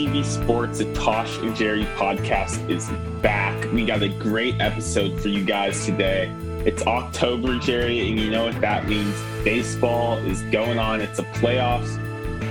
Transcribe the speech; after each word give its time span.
TV 0.00 0.24
Sports, 0.24 0.78
the 0.78 0.90
Tosh 0.94 1.36
and 1.40 1.54
Jerry 1.54 1.84
podcast 1.84 2.70
is 2.70 2.88
back. 3.20 3.70
We 3.70 3.84
got 3.84 4.02
a 4.02 4.08
great 4.08 4.58
episode 4.58 5.20
for 5.20 5.28
you 5.28 5.44
guys 5.44 5.84
today. 5.84 6.32
It's 6.64 6.86
October, 6.86 7.58
Jerry, 7.58 8.08
and 8.08 8.18
you 8.18 8.30
know 8.30 8.46
what 8.46 8.58
that 8.62 8.88
means. 8.88 9.14
Baseball 9.44 10.16
is 10.16 10.40
going 10.44 10.78
on. 10.78 11.02
It's 11.02 11.18
a 11.18 11.24
playoffs. 11.24 11.98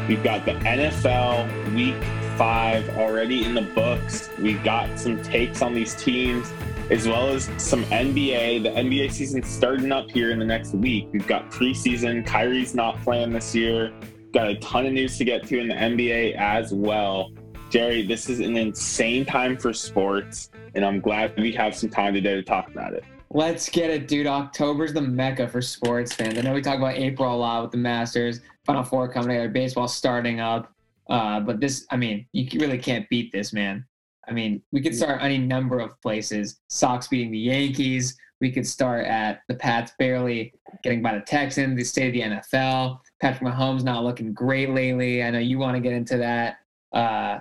We've 0.07 0.23
got 0.23 0.45
the 0.45 0.51
NFL 0.51 1.73
week 1.73 1.95
five 2.37 2.87
already 2.99 3.43
in 3.43 3.55
the 3.55 3.63
books. 3.63 4.29
We've 4.37 4.63
got 4.63 4.99
some 4.99 5.19
takes 5.23 5.63
on 5.63 5.73
these 5.73 5.95
teams, 5.95 6.53
as 6.91 7.07
well 7.07 7.29
as 7.29 7.45
some 7.57 7.83
NBA. 7.85 8.61
The 8.61 8.69
NBA 8.69 9.11
season's 9.11 9.49
starting 9.49 9.91
up 9.91 10.11
here 10.11 10.29
in 10.29 10.37
the 10.37 10.45
next 10.45 10.75
week. 10.75 11.07
We've 11.11 11.25
got 11.25 11.49
preseason. 11.49 12.27
Kyrie's 12.27 12.75
not 12.75 13.01
playing 13.01 13.33
this 13.33 13.55
year. 13.55 13.91
Got 14.33 14.49
a 14.49 14.55
ton 14.57 14.85
of 14.85 14.93
news 14.93 15.17
to 15.17 15.25
get 15.25 15.47
to 15.47 15.57
in 15.57 15.69
the 15.69 15.73
NBA 15.73 16.35
as 16.35 16.71
well. 16.71 17.31
Jerry, 17.69 18.01
this 18.01 18.29
is 18.29 18.39
an 18.39 18.57
insane 18.57 19.25
time 19.25 19.55
for 19.55 19.73
sports, 19.73 20.49
and 20.73 20.83
I'm 20.83 20.99
glad 20.99 21.37
we 21.37 21.51
have 21.51 21.75
some 21.75 21.87
time 21.89 22.15
today 22.15 22.33
to 22.33 22.41
talk 22.41 22.67
about 22.67 22.93
it. 22.93 23.03
Let's 23.29 23.69
get 23.69 23.91
it, 23.91 24.07
dude. 24.07 24.25
October's 24.25 24.91
the 24.91 25.01
mecca 25.01 25.47
for 25.47 25.61
sports 25.61 26.11
fans. 26.11 26.39
I 26.39 26.41
know 26.41 26.53
we 26.53 26.63
talk 26.63 26.77
about 26.77 26.95
April 26.95 27.31
a 27.31 27.37
lot 27.37 27.61
with 27.61 27.71
the 27.71 27.77
Masters, 27.77 28.41
Final 28.65 28.81
Four 28.83 29.07
coming 29.07 29.29
together, 29.29 29.49
baseball 29.49 29.87
starting 29.87 30.39
up. 30.39 30.73
Uh, 31.11 31.39
but 31.41 31.59
this, 31.59 31.85
I 31.91 31.97
mean, 31.97 32.25
you 32.33 32.47
really 32.59 32.79
can't 32.79 33.07
beat 33.07 33.31
this, 33.31 33.53
man. 33.53 33.85
I 34.27 34.31
mean, 34.31 34.63
we 34.71 34.81
could 34.81 34.95
start 34.95 35.21
any 35.21 35.37
number 35.37 35.79
of 35.79 35.99
places. 36.01 36.59
Sox 36.69 37.07
beating 37.07 37.31
the 37.31 37.37
Yankees. 37.37 38.17
We 38.41 38.51
could 38.51 38.65
start 38.65 39.05
at 39.05 39.41
the 39.47 39.53
Pats 39.53 39.91
barely 39.99 40.53
getting 40.83 41.03
by 41.03 41.13
the 41.13 41.21
Texans, 41.21 41.77
the 41.77 41.83
state 41.83 42.07
of 42.07 42.13
the 42.13 42.35
NFL. 42.35 42.99
Patrick 43.21 43.47
Mahomes 43.47 43.83
not 43.83 44.03
looking 44.03 44.33
great 44.33 44.71
lately. 44.71 45.21
I 45.21 45.29
know 45.29 45.39
you 45.39 45.59
want 45.59 45.75
to 45.75 45.81
get 45.81 45.93
into 45.93 46.17
that. 46.17 46.57
Uh, 46.91 47.39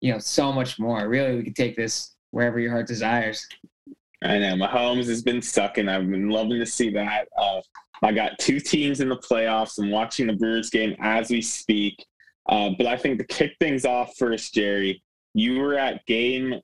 you 0.00 0.12
know, 0.12 0.18
so 0.18 0.52
much 0.52 0.78
more. 0.78 1.08
Really, 1.08 1.36
we 1.36 1.42
could 1.44 1.56
take 1.56 1.76
this 1.76 2.14
wherever 2.30 2.58
your 2.58 2.70
heart 2.70 2.86
desires. 2.86 3.46
I 4.22 4.38
know 4.38 4.54
Mahomes 4.54 5.06
has 5.08 5.22
been 5.22 5.40
sucking. 5.42 5.88
I've 5.88 6.10
been 6.10 6.28
loving 6.28 6.58
to 6.58 6.66
see 6.66 6.90
that. 6.90 7.28
Uh, 7.36 7.60
I 8.02 8.12
got 8.12 8.38
two 8.38 8.60
teams 8.60 9.00
in 9.00 9.08
the 9.08 9.16
playoffs. 9.16 9.78
I'm 9.78 9.90
watching 9.90 10.26
the 10.26 10.32
Brewers 10.32 10.70
game 10.70 10.96
as 11.00 11.30
we 11.30 11.40
speak. 11.42 12.04
Uh, 12.48 12.70
but 12.76 12.86
I 12.86 12.96
think 12.96 13.18
to 13.18 13.24
kick 13.24 13.52
things 13.60 13.84
off 13.84 14.16
first, 14.16 14.54
Jerry, 14.54 15.02
you 15.34 15.58
were 15.60 15.74
at 15.78 16.04
game. 16.06 16.60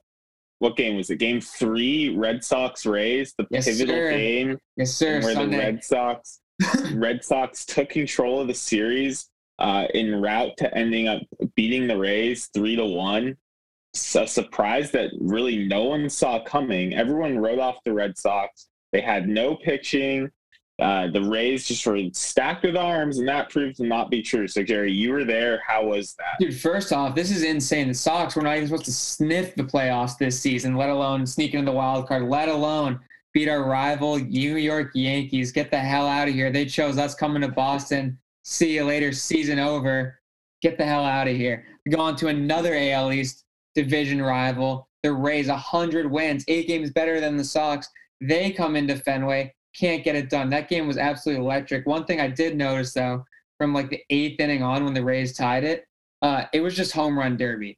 What 0.61 0.77
game 0.77 0.97
was 0.97 1.11
it? 1.11 1.17
Game 1.17 1.41
three, 1.41 2.17
Red 2.17 2.43
Sox 2.43 2.87
Rays, 2.87 3.35
the 3.37 3.47
Yes, 3.51 3.67
pivotal 3.67 3.95
sir. 3.95 4.11
game 4.11 4.59
Yes, 4.77 4.93
sir. 4.95 5.21
where 5.21 5.35
Sunday. 5.35 5.57
the 5.57 5.63
Red 5.63 5.85
Sox 5.85 6.41
Red 6.93 7.25
Sox 7.25 7.65
took 7.67 7.91
control 7.91 8.41
of 8.41 8.47
the 8.49 8.55
series 8.55 9.29
uh, 9.59 9.87
route 9.95 10.57
to 10.59 10.77
ending 10.77 11.09
up 11.09 11.23
beating 11.55 11.87
the 11.87 11.97
Rays 11.97 12.47
three 12.55 12.77
to 12.77 12.85
one. 12.85 13.37
A 14.17 14.27
surprise 14.27 14.91
that 14.91 15.11
really 15.21 15.67
no 15.67 15.85
one 15.85 16.09
saw 16.11 16.43
coming. 16.43 16.95
Everyone 16.95 17.39
wrote 17.39 17.61
off 17.61 17.77
the 17.85 17.93
Red 17.93 18.19
Sox. 18.19 18.69
They 18.93 19.01
had 19.01 19.29
no 19.29 19.55
pitching. 19.55 20.31
Uh, 20.83 21.07
the 21.07 21.23
Rays 21.23 21.69
just 21.69 21.87
were 21.87 22.01
stacked 22.13 22.65
with 22.65 22.77
arms, 22.77 23.19
and 23.19 23.29
that 23.29 23.51
proved 23.51 23.77
to 23.77 23.85
not 23.85 24.11
be 24.11 24.23
true. 24.23 24.49
So, 24.49 24.65
Jerry, 24.65 24.91
you 24.91 25.13
were 25.13 25.25
there. 25.25 25.63
How 25.65 25.85
was 25.87 26.17
that? 26.19 26.41
Dude, 26.41 26.61
first 26.61 26.93
off, 26.93 27.15
this 27.15 27.31
is 27.31 27.45
insane. 27.45 27.87
The 27.87 27.95
Sox 27.95 28.35
were 28.35 28.43
not 28.43 28.57
even 28.57 28.67
supposed 28.67 28.87
to 28.87 28.93
sniff 28.93 29.55
the 29.55 29.63
playoffs 29.63 30.19
this 30.19 30.41
season, 30.41 30.75
let 30.75 30.91
alone 30.91 31.27
sneak 31.27 31.55
into 31.55 31.71
the 31.71 31.77
wild 31.77 32.09
card, 32.09 32.25
let 32.25 32.49
alone 32.49 32.99
beat 33.33 33.49
our 33.49 33.63
rival 33.63 34.19
New 34.19 34.57
York 34.57 34.91
Yankees. 34.95 35.53
Get 35.53 35.71
the 35.71 35.79
hell 35.79 36.09
out 36.09 36.27
of 36.27 36.35
here. 36.35 36.51
They 36.51 36.65
chose 36.65 36.99
us 36.99 37.15
coming 37.15 37.43
to 37.43 37.49
Boston. 37.49 38.19
See 38.45 38.75
you 38.75 38.85
later. 38.85 39.13
Season 39.13 39.59
over. 39.59 40.21
Get 40.63 40.79
the 40.79 40.85
hell 40.85 41.05
out 41.05 41.29
of 41.29 41.37
here. 41.37 41.67
Go 41.91 42.01
on 42.01 42.17
to 42.17 42.29
another 42.29 42.75
AL 42.75 43.13
East 43.13 43.45
division 43.75 44.23
rival. 44.23 44.89
The 45.03 45.13
Rays, 45.13 45.49
100 45.49 46.11
wins, 46.11 46.45
eight 46.49 46.67
games 46.67 46.91
better 46.91 47.21
than 47.21 47.37
the 47.37 47.45
Sox. 47.45 47.87
They 48.23 48.51
come 48.51 48.75
into 48.77 48.97
Fenway, 48.97 49.53
can't 49.79 50.03
get 50.03 50.17
it 50.17 50.31
done. 50.31 50.49
That 50.49 50.71
game 50.71 50.87
was 50.87 50.97
absolutely 50.97 51.45
electric. 51.45 51.87
One 51.87 52.07
thing 52.07 52.21
I 52.21 52.29
did 52.29 52.57
notice, 52.57 52.95
though, 52.95 53.25
from 53.59 53.75
like 53.75 53.91
the 53.91 54.01
eighth 54.09 54.41
inning 54.41 54.63
on 54.63 54.85
when 54.85 54.95
the 54.95 55.05
Rays 55.05 55.37
tied 55.37 55.65
it, 55.65 55.85
uh, 56.23 56.45
it 56.55 56.61
was 56.61 56.75
just 56.75 56.93
home 56.93 57.19
run 57.19 57.37
derby. 57.37 57.77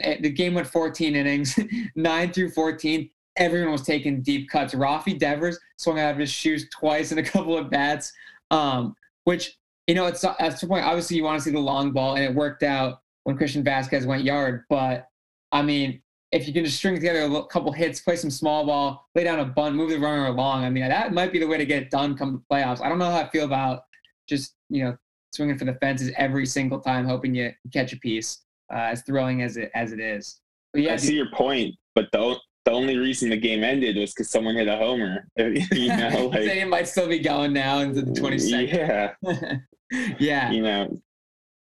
Eh, 0.00 0.16
The 0.20 0.30
game 0.30 0.54
went 0.54 0.66
14 0.66 1.14
innings, 1.14 1.56
nine 1.94 2.32
through 2.32 2.50
14. 2.50 3.08
Everyone 3.36 3.70
was 3.72 3.82
taking 3.82 4.22
deep 4.22 4.48
cuts. 4.48 4.74
Rafi 4.74 5.16
Devers 5.16 5.58
swung 5.76 6.00
out 6.00 6.12
of 6.12 6.18
his 6.18 6.30
shoes 6.30 6.68
twice 6.70 7.12
in 7.12 7.18
a 7.18 7.22
couple 7.22 7.56
of 7.56 7.70
bats, 7.70 8.12
um, 8.50 8.96
which 9.22 9.56
you 9.86 9.94
know 9.94 10.06
it's 10.06 10.24
at 10.24 10.58
some 10.58 10.68
point. 10.68 10.84
Obviously, 10.84 11.16
you 11.16 11.24
want 11.24 11.38
to 11.38 11.44
see 11.44 11.52
the 11.52 11.60
long 11.60 11.92
ball, 11.92 12.16
and 12.16 12.24
it 12.24 12.34
worked 12.34 12.62
out 12.62 13.00
when 13.24 13.36
Christian 13.36 13.64
Vazquez 13.64 14.06
went 14.06 14.24
yard. 14.24 14.64
But 14.68 15.08
I 15.52 15.62
mean, 15.62 16.02
if 16.32 16.46
you 16.46 16.52
can 16.52 16.64
just 16.64 16.78
string 16.78 16.94
together 16.94 17.22
a 17.22 17.46
couple 17.46 17.72
hits, 17.72 18.00
play 18.00 18.16
some 18.16 18.30
small 18.30 18.66
ball, 18.66 19.06
lay 19.14 19.24
down 19.24 19.40
a 19.40 19.44
bunt, 19.44 19.76
move 19.76 19.90
the 19.90 19.98
runner 19.98 20.26
along. 20.26 20.64
I 20.64 20.70
mean, 20.70 20.88
that 20.88 21.12
might 21.12 21.32
be 21.32 21.38
the 21.38 21.46
way 21.46 21.58
to 21.58 21.66
get 21.66 21.82
it 21.82 21.90
done 21.90 22.16
come 22.16 22.32
the 22.32 22.54
playoffs. 22.54 22.80
I 22.82 22.88
don't 22.88 22.98
know 22.98 23.10
how 23.10 23.20
I 23.20 23.28
feel 23.28 23.44
about 23.44 23.82
just 24.28 24.54
you 24.68 24.84
know 24.84 24.96
swinging 25.32 25.58
for 25.58 25.64
the 25.64 25.74
fences 25.74 26.12
every 26.16 26.46
single 26.46 26.80
time, 26.80 27.06
hoping 27.06 27.34
you 27.34 27.52
catch 27.72 27.92
a 27.92 27.98
piece. 27.98 28.42
Uh, 28.72 28.90
as 28.90 29.02
thrilling 29.02 29.42
as 29.42 29.56
it 29.56 29.70
as 29.76 29.92
it 29.92 30.00
is. 30.00 30.40
But 30.72 30.82
yeah, 30.82 30.94
I 30.94 30.96
see 30.96 31.14
your 31.14 31.30
point, 31.30 31.76
but 31.94 32.10
the, 32.12 32.36
the 32.66 32.72
only 32.72 32.96
reason 32.98 33.30
the 33.30 33.36
game 33.36 33.62
ended 33.64 33.96
was 33.96 34.12
because 34.12 34.28
someone 34.28 34.56
hit 34.56 34.66
a 34.68 34.76
homer. 34.76 35.28
you 35.38 35.88
know, 35.88 36.26
like, 36.32 36.42
it 36.42 36.68
might 36.68 36.88
still 36.88 37.08
be 37.08 37.20
going 37.20 37.52
now 37.52 37.78
into 37.78 38.02
the 38.02 38.10
22nd. 38.10 39.14
Yeah, 39.22 39.56
Yeah, 40.18 40.50
you 40.50 40.62
know, 40.62 41.00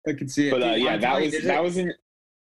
I 0.08 0.14
can 0.14 0.28
see 0.28 0.48
it. 0.48 0.52
but 0.52 0.64
uh, 0.64 0.72
yeah, 0.74 0.98
that 0.98 1.22
was 1.22 1.42
that 1.44 1.64
was 1.64 1.78
an 1.78 1.94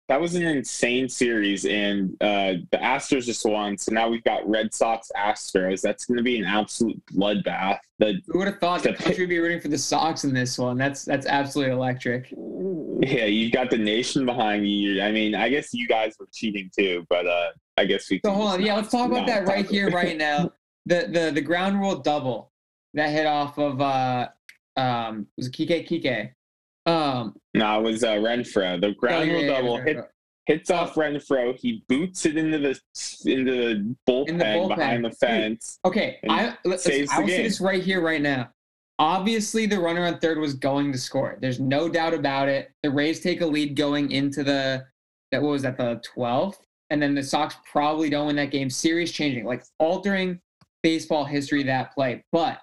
that 0.10 0.20
was 0.20 0.36
an 0.36 0.44
insane 0.44 1.08
series, 1.10 1.66
and 1.66 2.12
uh, 2.22 2.54
the 2.72 2.78
Astros 2.78 3.26
just 3.26 3.46
won. 3.46 3.78
So 3.78 3.92
now 3.94 4.08
we've 4.10 4.24
got 4.24 4.48
Red 4.50 4.74
Sox 4.74 5.10
Astros. 5.16 5.82
That's 5.82 6.06
going 6.06 6.18
to 6.18 6.24
be 6.24 6.38
an 6.40 6.46
absolute 6.46 7.02
bloodbath. 7.08 7.80
The 8.00 8.22
Who 8.28 8.40
would 8.40 8.48
have 8.48 8.60
thought 8.60 8.84
the 8.84 8.92
the- 8.92 8.96
country 8.98 9.24
would 9.24 9.30
be 9.30 9.40
rooting 9.40 9.60
for 9.62 9.68
the 9.70 9.78
Sox 9.78 10.24
in 10.24 10.34
this 10.34 10.58
one? 10.58 10.78
That's 10.78 11.04
that's 11.04 11.26
absolutely 11.26 11.74
electric. 11.74 12.32
yeah, 13.02 13.26
you've 13.26 13.52
got 13.52 13.70
the 13.70 13.78
nation 13.78 14.26
behind 14.26 14.66
you. 14.70 15.02
I 15.02 15.12
mean, 15.12 15.36
I 15.36 15.50
guess 15.50 15.74
you 15.74 15.86
guys 15.88 16.16
were 16.20 16.28
cheating 16.34 16.70
too, 16.78 17.06
but 17.10 17.26
uh, 17.28 17.50
I 17.78 17.86
guess 17.86 18.10
we. 18.10 18.22
So 18.26 18.32
hold 18.32 18.54
on, 18.54 18.62
yeah, 18.62 18.74
not- 18.74 18.82
let's 18.84 18.92
talk 18.92 19.10
about 19.10 19.28
that 19.28 19.48
right 19.48 19.66
here, 19.70 19.90
right 19.90 20.18
now. 20.18 20.52
The 20.86 21.08
the 21.10 21.32
the 21.34 21.40
ground 21.42 21.80
rule 21.80 21.96
double 21.96 22.52
that 22.94 23.08
hit 23.08 23.26
off 23.26 23.58
of 23.58 23.80
uh 23.80 24.28
um 24.76 25.28
was 25.38 25.48
it 25.48 25.54
Kike 25.54 25.88
Kike. 25.88 26.32
Um 26.86 27.38
No, 27.54 27.80
it 27.80 27.84
was 27.84 28.04
uh, 28.04 28.16
Renfroe. 28.16 28.82
The 28.82 28.92
ground 28.92 29.30
oh, 29.30 29.34
rule 29.34 29.42
yeah, 29.44 29.48
yeah, 29.48 29.62
double 29.62 29.78
yeah, 29.78 29.84
hit 29.86 29.96
yeah. 29.96 30.04
hits 30.46 30.70
off 30.70 30.96
Renfroe. 30.96 31.58
He 31.58 31.86
boots 31.88 32.26
it 32.26 32.36
into 32.36 32.58
the 32.60 32.78
into 33.24 33.52
the 33.52 33.96
bullpen, 34.06 34.28
In 34.28 34.38
the 34.40 34.44
bullpen. 34.44 34.76
behind 34.76 35.06
the 35.06 35.10
Dude, 35.12 35.18
fence. 35.20 35.80
Okay, 35.86 36.20
I 36.28 36.58
let's, 36.66 36.84
saves 36.84 37.10
I 37.14 37.20
will 37.20 37.30
say 37.30 37.44
this 37.44 37.62
right 37.62 37.82
here, 37.82 38.02
right 38.02 38.22
now. 38.22 38.50
Obviously, 39.00 39.66
the 39.66 39.80
runner 39.80 40.06
on 40.06 40.20
third 40.20 40.38
was 40.38 40.54
going 40.54 40.92
to 40.92 40.98
score. 40.98 41.38
There's 41.40 41.62
no 41.62 41.88
doubt 41.88 42.14
about 42.14 42.50
it. 42.50 42.72
The 42.84 42.92
Rays 42.92 43.22
take 43.22 43.40
a 43.40 43.46
lead 43.46 43.78
going 43.78 44.12
into 44.12 44.44
the 44.44 44.86
that 45.32 45.42
what 45.42 45.52
was 45.52 45.62
that 45.64 45.78
the 45.78 46.02
12th, 46.16 46.58
and 46.94 47.02
then 47.02 47.16
the 47.16 47.24
Sox 47.24 47.56
probably 47.70 48.10
don't 48.10 48.28
win 48.28 48.36
that 48.38 48.52
game. 48.52 48.70
Series 48.70 49.12
changing, 49.12 49.46
like 49.46 49.64
altering 49.80 50.40
baseball 50.82 51.26
history 51.26 51.64
that 51.64 51.94
play. 51.94 52.24
But 52.32 52.60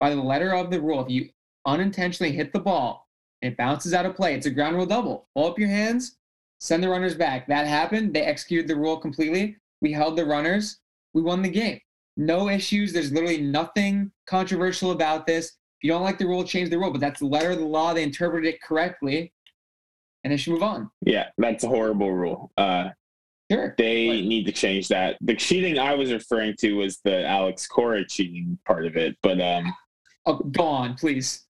by 0.00 0.10
the 0.10 0.22
letter 0.22 0.54
of 0.54 0.70
the 0.70 0.80
rule, 0.80 1.04
if 1.04 1.10
you 1.10 1.28
unintentionally 1.66 2.32
hit 2.32 2.52
the 2.52 2.60
ball 2.60 3.06
and 3.42 3.52
it 3.52 3.58
bounces 3.58 3.94
out 3.94 4.06
of 4.06 4.16
play, 4.16 4.34
it's 4.34 4.46
a 4.46 4.50
ground 4.50 4.76
rule 4.76 4.86
double. 4.86 5.28
Pull 5.36 5.46
up 5.46 5.58
your 5.58 5.68
hands, 5.68 6.16
send 6.60 6.82
the 6.82 6.88
runners 6.88 7.14
back. 7.14 7.46
That 7.46 7.66
happened. 7.66 8.14
They 8.14 8.22
executed 8.22 8.66
the 8.66 8.76
rule 8.76 8.96
completely. 8.96 9.56
We 9.80 9.92
held 9.92 10.16
the 10.16 10.24
runners. 10.24 10.78
We 11.12 11.22
won 11.22 11.42
the 11.42 11.50
game 11.50 11.80
no 12.16 12.48
issues. 12.48 12.92
There's 12.92 13.12
literally 13.12 13.40
nothing 13.40 14.10
controversial 14.26 14.92
about 14.92 15.26
this. 15.26 15.46
If 15.46 15.84
you 15.84 15.90
don't 15.90 16.02
like 16.02 16.18
the 16.18 16.26
rule, 16.26 16.44
change 16.44 16.70
the 16.70 16.78
rule. 16.78 16.90
But 16.90 17.00
that's 17.00 17.20
the 17.20 17.26
letter 17.26 17.50
of 17.50 17.58
the 17.58 17.64
law. 17.64 17.92
They 17.92 18.02
interpreted 18.02 18.54
it 18.54 18.62
correctly, 18.62 19.32
and 20.22 20.32
they 20.32 20.36
should 20.36 20.52
move 20.52 20.62
on. 20.62 20.90
Yeah, 21.04 21.28
that's 21.38 21.64
a 21.64 21.68
horrible 21.68 22.12
rule. 22.12 22.52
Uh, 22.56 22.90
Sure. 23.50 23.74
they 23.76 24.22
need 24.22 24.46
to 24.46 24.52
change 24.52 24.88
that. 24.88 25.16
The 25.20 25.34
cheating 25.34 25.78
I 25.78 25.94
was 25.94 26.12
referring 26.12 26.56
to 26.60 26.72
was 26.74 27.00
the 27.04 27.26
Alex 27.26 27.66
Cora 27.66 28.06
cheating 28.06 28.58
part 28.64 28.86
of 28.86 28.96
it, 28.96 29.16
but 29.22 29.40
um, 29.40 29.74
Oh, 30.26 30.38
go 30.38 30.64
on, 30.64 30.94
please. 30.94 31.44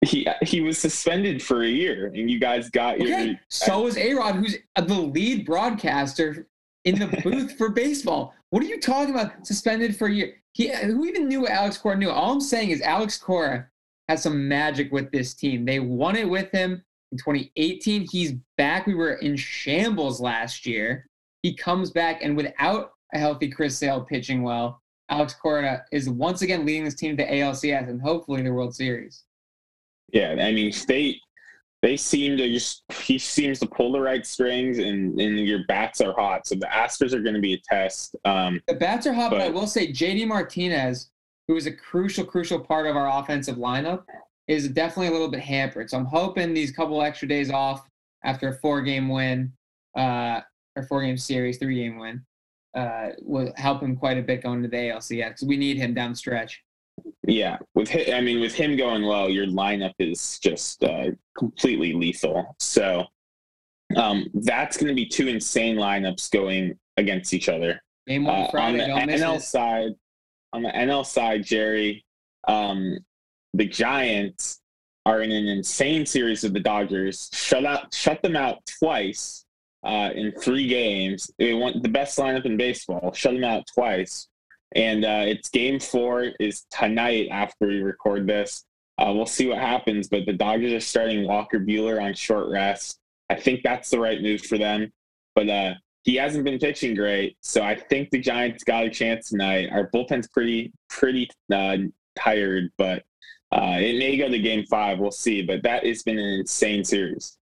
he 0.00 0.26
he 0.42 0.60
was 0.62 0.78
suspended 0.78 1.42
for 1.42 1.62
a 1.62 1.68
year, 1.68 2.06
and 2.06 2.30
you 2.30 2.38
guys 2.40 2.70
got 2.70 2.98
your. 2.98 3.08
Okay. 3.08 3.38
So 3.50 3.86
is 3.86 3.98
A 3.98 4.14
Rod, 4.14 4.36
who's 4.36 4.56
the 4.76 4.94
lead 4.94 5.44
broadcaster 5.44 6.46
in 6.84 6.98
the 6.98 7.06
booth 7.22 7.56
for 7.58 7.68
baseball. 7.70 8.34
What 8.50 8.62
are 8.62 8.66
you 8.66 8.80
talking 8.80 9.14
about? 9.14 9.46
Suspended 9.46 9.96
for 9.96 10.08
a 10.08 10.12
year. 10.12 10.34
He, 10.52 10.68
who 10.72 11.04
even 11.04 11.28
knew 11.28 11.42
what 11.42 11.50
Alex 11.50 11.76
Cora 11.76 11.96
knew? 11.96 12.08
All 12.10 12.32
I'm 12.32 12.40
saying 12.40 12.70
is 12.70 12.80
Alex 12.80 13.18
Cora 13.18 13.68
has 14.08 14.22
some 14.22 14.46
magic 14.48 14.92
with 14.92 15.10
this 15.10 15.34
team. 15.34 15.64
They 15.64 15.80
won 15.80 16.16
it 16.16 16.28
with 16.28 16.50
him 16.52 16.82
in 17.12 17.18
2018. 17.18 18.06
He's 18.10 18.32
back. 18.56 18.86
We 18.86 18.94
were 18.94 19.14
in 19.14 19.36
shambles 19.36 20.20
last 20.20 20.64
year. 20.66 21.06
He 21.44 21.52
comes 21.52 21.90
back, 21.90 22.20
and 22.22 22.34
without 22.38 22.92
a 23.12 23.18
healthy 23.18 23.50
Chris 23.50 23.76
Sale 23.76 24.00
pitching 24.00 24.42
well, 24.42 24.80
Alex 25.10 25.34
Cora 25.34 25.84
is 25.92 26.08
once 26.08 26.40
again 26.40 26.64
leading 26.64 26.84
this 26.84 26.94
team 26.94 27.18
to 27.18 27.30
ALCS 27.30 27.90
and 27.90 28.00
hopefully 28.00 28.40
the 28.40 28.50
World 28.50 28.74
Series. 28.74 29.24
Yeah, 30.10 30.36
I 30.40 30.52
mean, 30.52 30.72
State 30.72 31.20
they 31.82 31.98
seem 31.98 32.38
to 32.38 32.50
just 32.50 32.82
he 33.02 33.18
seems 33.18 33.58
to 33.58 33.66
pull 33.66 33.92
the 33.92 34.00
right 34.00 34.24
strings 34.24 34.78
and 34.78 35.20
and 35.20 35.38
your 35.40 35.66
bats 35.68 36.00
are 36.00 36.14
hot. 36.14 36.46
So 36.46 36.54
the 36.54 36.66
Astros 36.66 37.12
are 37.12 37.20
going 37.20 37.34
to 37.34 37.42
be 37.42 37.52
a 37.52 37.58
test. 37.58 38.16
Um, 38.24 38.62
the 38.66 38.72
bats 38.72 39.06
are 39.06 39.12
hot, 39.12 39.30
but, 39.30 39.40
but 39.40 39.46
I 39.46 39.50
will 39.50 39.66
say 39.66 39.92
JD 39.92 40.26
Martinez, 40.26 41.10
who 41.46 41.56
is 41.56 41.66
a 41.66 41.72
crucial 41.72 42.24
crucial 42.24 42.58
part 42.58 42.86
of 42.86 42.96
our 42.96 43.20
offensive 43.22 43.56
lineup, 43.56 44.04
is 44.48 44.66
definitely 44.68 45.08
a 45.08 45.12
little 45.12 45.30
bit 45.30 45.40
hampered. 45.40 45.90
So 45.90 45.98
I'm 45.98 46.06
hoping 46.06 46.54
these 46.54 46.72
couple 46.72 47.02
extra 47.02 47.28
days 47.28 47.50
off 47.50 47.86
after 48.24 48.48
a 48.48 48.54
four 48.54 48.80
game 48.80 49.10
win, 49.10 49.52
uh, 49.94 50.40
or 50.76 50.82
four 50.84 51.02
game 51.02 51.16
series, 51.16 51.58
three 51.58 51.76
game 51.76 51.98
win, 51.98 52.24
uh, 52.74 53.10
will 53.22 53.52
help 53.56 53.82
him 53.82 53.96
quite 53.96 54.18
a 54.18 54.22
bit 54.22 54.42
going 54.42 54.62
to 54.62 54.68
the 54.68 54.76
ALCS 54.76 55.28
because 55.28 55.44
we 55.48 55.56
need 55.56 55.76
him 55.76 55.94
down 55.94 56.10
the 56.10 56.16
stretch. 56.16 56.62
Yeah, 57.26 57.58
with 57.74 57.88
him, 57.88 58.14
I 58.14 58.20
mean, 58.20 58.40
with 58.40 58.54
him 58.54 58.76
going 58.76 59.02
low, 59.02 59.26
your 59.26 59.46
lineup 59.46 59.94
is 59.98 60.38
just 60.38 60.82
uh, 60.84 61.06
completely 61.36 61.92
lethal. 61.92 62.54
So 62.60 63.04
um, 63.96 64.26
that's 64.34 64.76
going 64.76 64.88
to 64.88 64.94
be 64.94 65.06
two 65.06 65.28
insane 65.28 65.76
lineups 65.76 66.30
going 66.30 66.78
against 66.96 67.34
each 67.34 67.48
other. 67.48 67.80
Game 68.06 68.24
one 68.24 68.42
Uh, 68.42 68.50
Friday. 68.50 68.90
on 68.90 69.06
the 69.08 69.14
NL 69.14 69.36
it. 69.36 69.42
side, 69.42 69.92
on 70.52 70.62
the 70.62 70.68
NL 70.70 71.04
side, 71.04 71.42
Jerry, 71.44 72.04
um, 72.46 72.98
the 73.54 73.66
Giants 73.66 74.60
are 75.06 75.20
in 75.22 75.30
an 75.32 75.46
insane 75.48 76.06
series 76.06 76.42
with 76.44 76.52
the 76.54 76.60
Dodgers. 76.60 77.28
Shut 77.32 77.64
out, 77.64 77.92
shut 77.92 78.22
them 78.22 78.36
out 78.36 78.58
twice 78.78 79.43
uh, 79.84 80.10
in 80.14 80.32
three 80.32 80.66
games. 80.66 81.30
They 81.38 81.54
want 81.54 81.82
the 81.82 81.88
best 81.88 82.18
lineup 82.18 82.46
in 82.46 82.56
baseball. 82.56 83.12
Shut 83.12 83.34
them 83.34 83.44
out 83.44 83.64
twice, 83.72 84.28
and 84.74 85.04
uh, 85.04 85.24
it's 85.26 85.48
Game 85.50 85.78
Four 85.78 86.32
is 86.40 86.64
tonight 86.70 87.28
after 87.30 87.66
we 87.66 87.82
record 87.82 88.26
this. 88.26 88.64
Uh, 88.98 89.12
we'll 89.14 89.26
see 89.26 89.48
what 89.48 89.58
happens, 89.58 90.08
but 90.08 90.24
the 90.24 90.32
Dodgers 90.32 90.72
are 90.72 90.80
starting 90.80 91.26
Walker 91.26 91.58
Buehler 91.58 92.02
on 92.02 92.14
short 92.14 92.48
rest. 92.50 92.98
I 93.28 93.34
think 93.34 93.62
that's 93.62 93.90
the 93.90 93.98
right 93.98 94.22
move 94.22 94.42
for 94.42 94.58
them, 94.58 94.92
but 95.34 95.48
uh, 95.48 95.74
he 96.04 96.16
hasn't 96.16 96.44
been 96.44 96.58
pitching 96.58 96.94
great, 96.94 97.36
so 97.40 97.62
I 97.62 97.74
think 97.74 98.10
the 98.10 98.20
Giants 98.20 98.62
got 98.62 98.84
a 98.84 98.90
chance 98.90 99.30
tonight. 99.30 99.70
Our 99.72 99.90
bullpen's 99.90 100.28
pretty 100.28 100.72
pretty 100.88 101.28
uh, 101.52 101.78
tired, 102.16 102.70
but 102.78 103.04
uh, 103.52 103.78
it 103.78 103.98
may 103.98 104.16
go 104.16 104.28
to 104.28 104.38
Game 104.38 104.64
Five. 104.66 104.98
We'll 104.98 105.10
see. 105.10 105.42
But 105.42 105.62
that 105.62 105.86
has 105.86 106.02
been 106.02 106.18
an 106.18 106.40
insane 106.40 106.84
series. 106.84 107.38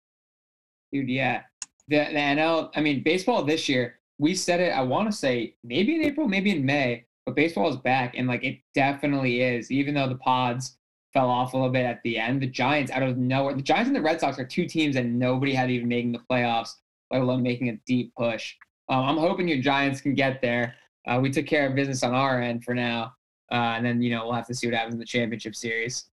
Dude, 0.92 1.08
yeah. 1.08 1.42
The, 1.90 1.96
the 1.96 2.18
NL, 2.18 2.70
I 2.74 2.80
mean, 2.80 3.02
baseball 3.02 3.42
this 3.44 3.68
year, 3.68 3.98
we 4.18 4.34
said 4.34 4.60
it, 4.60 4.70
I 4.70 4.82
want 4.82 5.10
to 5.10 5.16
say 5.16 5.56
maybe 5.64 5.96
in 5.96 6.04
April, 6.04 6.28
maybe 6.28 6.50
in 6.50 6.64
May, 6.64 7.04
but 7.26 7.34
baseball 7.34 7.68
is 7.68 7.76
back. 7.76 8.14
And 8.16 8.28
like 8.28 8.44
it 8.44 8.60
definitely 8.74 9.42
is. 9.42 9.70
Even 9.70 9.94
though 9.94 10.08
the 10.08 10.16
pods 10.16 10.78
fell 11.12 11.28
off 11.28 11.52
a 11.52 11.56
little 11.56 11.72
bit 11.72 11.84
at 11.84 12.00
the 12.04 12.18
end, 12.18 12.40
the 12.40 12.46
Giants 12.46 12.92
out 12.92 13.02
of 13.02 13.18
nowhere, 13.18 13.54
the 13.54 13.62
Giants 13.62 13.88
and 13.88 13.96
the 13.96 14.02
Red 14.02 14.20
Sox 14.20 14.38
are 14.38 14.46
two 14.46 14.66
teams 14.66 14.94
that 14.94 15.06
nobody 15.06 15.52
had 15.52 15.70
even 15.70 15.88
making 15.88 16.12
the 16.12 16.20
playoffs, 16.30 16.74
let 17.10 17.22
alone 17.22 17.42
making 17.42 17.68
a 17.68 17.76
deep 17.86 18.14
push. 18.16 18.54
Um, 18.88 19.04
I'm 19.04 19.16
hoping 19.18 19.48
your 19.48 19.60
Giants 19.60 20.00
can 20.00 20.14
get 20.14 20.40
there. 20.40 20.74
Uh, 21.06 21.18
we 21.20 21.30
took 21.30 21.46
care 21.46 21.66
of 21.66 21.74
business 21.74 22.02
on 22.02 22.14
our 22.14 22.40
end 22.40 22.64
for 22.64 22.74
now. 22.74 23.14
Uh, 23.50 23.74
and 23.76 23.84
then, 23.84 24.00
you 24.00 24.10
know, 24.10 24.24
we'll 24.24 24.34
have 24.34 24.46
to 24.46 24.54
see 24.54 24.66
what 24.66 24.74
happens 24.74 24.94
in 24.94 25.00
the 25.00 25.06
championship 25.06 25.56
series. 25.56 26.08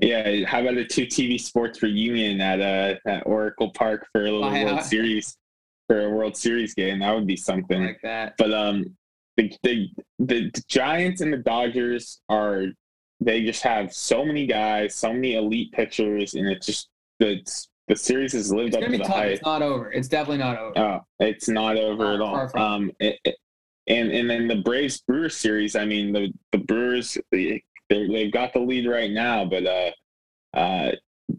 Yeah, 0.00 0.44
how 0.46 0.60
about 0.60 0.76
a 0.76 0.84
two 0.84 1.06
TV 1.06 1.40
sports 1.40 1.82
reunion 1.82 2.40
at 2.40 2.60
uh, 2.60 2.96
at 3.08 3.26
Oracle 3.26 3.70
Park 3.70 4.06
for 4.12 4.22
a 4.26 4.30
little. 4.30 4.50
World 4.64 4.82
Series 4.82 5.36
for 5.88 6.00
a 6.06 6.10
World 6.10 6.36
Series 6.36 6.74
game? 6.74 7.00
That 7.00 7.14
would 7.14 7.26
be 7.26 7.36
something. 7.36 7.82
Like 7.84 8.00
that. 8.02 8.34
But 8.38 8.52
um, 8.52 8.96
the, 9.36 9.52
the 9.62 9.88
the 10.18 10.52
Giants 10.68 11.20
and 11.20 11.32
the 11.32 11.38
Dodgers 11.38 12.20
are 12.28 12.66
they 13.20 13.42
just 13.44 13.62
have 13.64 13.92
so 13.92 14.24
many 14.24 14.46
guys, 14.46 14.94
so 14.94 15.12
many 15.12 15.34
elite 15.34 15.72
pitchers, 15.72 16.34
and 16.34 16.46
it's 16.48 16.66
just 16.66 16.88
the 17.18 17.40
the 17.88 17.96
series 17.96 18.32
has 18.34 18.52
lived 18.52 18.74
It's 18.74 18.76
up 18.76 18.84
to 18.84 18.90
the 18.90 18.98
tough. 18.98 19.08
hype. 19.16 19.30
It's 19.32 19.42
not 19.42 19.62
over. 19.62 19.90
It's 19.90 20.08
definitely 20.08 20.38
not 20.38 20.58
over. 20.58 20.78
Oh, 20.78 21.00
it's 21.20 21.48
not 21.48 21.76
over 21.76 22.12
at 22.14 22.20
all. 22.20 22.48
from. 22.48 22.60
Um, 22.62 22.92
it, 23.00 23.18
it- 23.24 23.36
and 23.90 24.10
and 24.12 24.28
then 24.28 24.46
the 24.48 24.56
Braves 24.56 25.00
Brewers 25.00 25.34
series. 25.34 25.74
I 25.74 25.86
mean, 25.86 26.12
the 26.12 26.30
the 26.52 26.58
Brewers 26.58 27.16
they 27.88 28.06
they've 28.06 28.32
got 28.32 28.52
the 28.52 28.60
lead 28.60 28.86
right 28.86 29.10
now, 29.10 29.44
but 29.44 29.66
uh, 29.66 29.90
uh, 30.54 30.92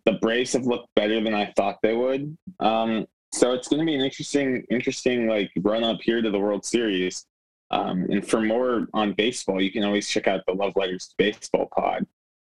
the 0.06 0.13
Braves 0.13 0.54
have 0.54 0.66
looked 0.66 0.90
better 0.96 1.22
than 1.22 1.34
I 1.34 1.51
thought 1.56 1.78
they 1.81 1.96
would. 1.96 2.38
Um, 2.60 3.06
so 3.31 3.54
it's 3.54 3.68
going 3.68 3.80
to 3.80 3.86
be 3.86 3.96
an 3.96 4.01
interesting 4.01 4.63
interesting 4.69 5.28
like 5.28 5.51
run 5.60 5.84
up 5.84 6.00
here 6.01 6.22
to 6.22 6.31
the 6.31 6.40
World 6.40 6.66
Series. 6.66 7.25
Um, 7.72 8.07
and 8.10 8.28
for 8.28 8.42
more 8.42 8.88
on 8.94 9.13
baseball, 9.13 9.62
you 9.62 9.72
can 9.72 9.84
always 9.84 10.07
check 10.07 10.28
out 10.28 10.42
the 10.48 10.54
Love 10.54 10.74
Letters 10.75 11.10
to 11.10 11.16
Baseball 11.19 11.69
pod 11.75 12.06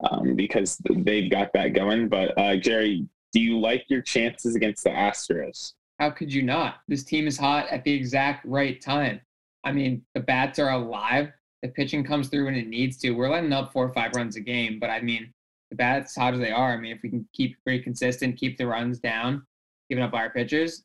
um, 0.09 0.35
because 0.35 0.77
they've 0.89 1.31
got 1.31 1.53
that 1.53 1.69
going. 1.69 2.09
But 2.09 2.37
uh, 2.37 2.57
Jerry, 2.57 3.07
do 3.31 3.39
you 3.39 3.57
like 3.59 3.85
your 3.87 4.01
chances 4.01 4.55
against 4.55 4.83
the 4.83 4.89
Astros? 4.89 5.73
How 5.99 6.09
could 6.09 6.33
you 6.33 6.41
not? 6.41 6.79
This 6.87 7.03
team 7.03 7.27
is 7.27 7.37
hot 7.37 7.67
at 7.69 7.83
the 7.83 7.93
exact 7.93 8.45
right 8.45 8.81
time. 8.81 9.21
I 9.63 9.71
mean, 9.71 10.03
the 10.13 10.19
bats 10.19 10.59
are 10.59 10.71
alive. 10.71 11.31
The 11.63 11.69
pitching 11.69 12.03
comes 12.03 12.27
through 12.27 12.45
when 12.45 12.55
it 12.55 12.67
needs 12.67 12.97
to. 12.97 13.11
We're 13.11 13.29
letting 13.29 13.53
up 13.53 13.71
four 13.71 13.85
or 13.85 13.93
five 13.93 14.11
runs 14.15 14.35
a 14.35 14.41
game, 14.41 14.79
but 14.79 14.89
I 14.89 14.99
mean, 14.99 15.33
the 15.69 15.77
bats, 15.77 16.13
hot 16.13 16.33
as 16.33 16.41
they 16.41 16.51
are, 16.51 16.73
I 16.73 16.77
mean, 16.77 16.91
if 16.91 17.01
we 17.01 17.09
can 17.09 17.25
keep 17.33 17.55
pretty 17.63 17.81
consistent, 17.81 18.37
keep 18.37 18.57
the 18.57 18.67
runs 18.67 18.99
down, 18.99 19.47
giving 19.89 20.03
up 20.03 20.13
our 20.13 20.29
pitchers, 20.29 20.83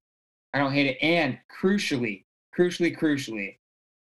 I 0.54 0.58
don't 0.58 0.72
hate 0.72 0.86
it. 0.86 0.96
And 1.02 1.36
crucially, 1.50 2.24
crucially, 2.56 2.96
crucially, 2.96 3.56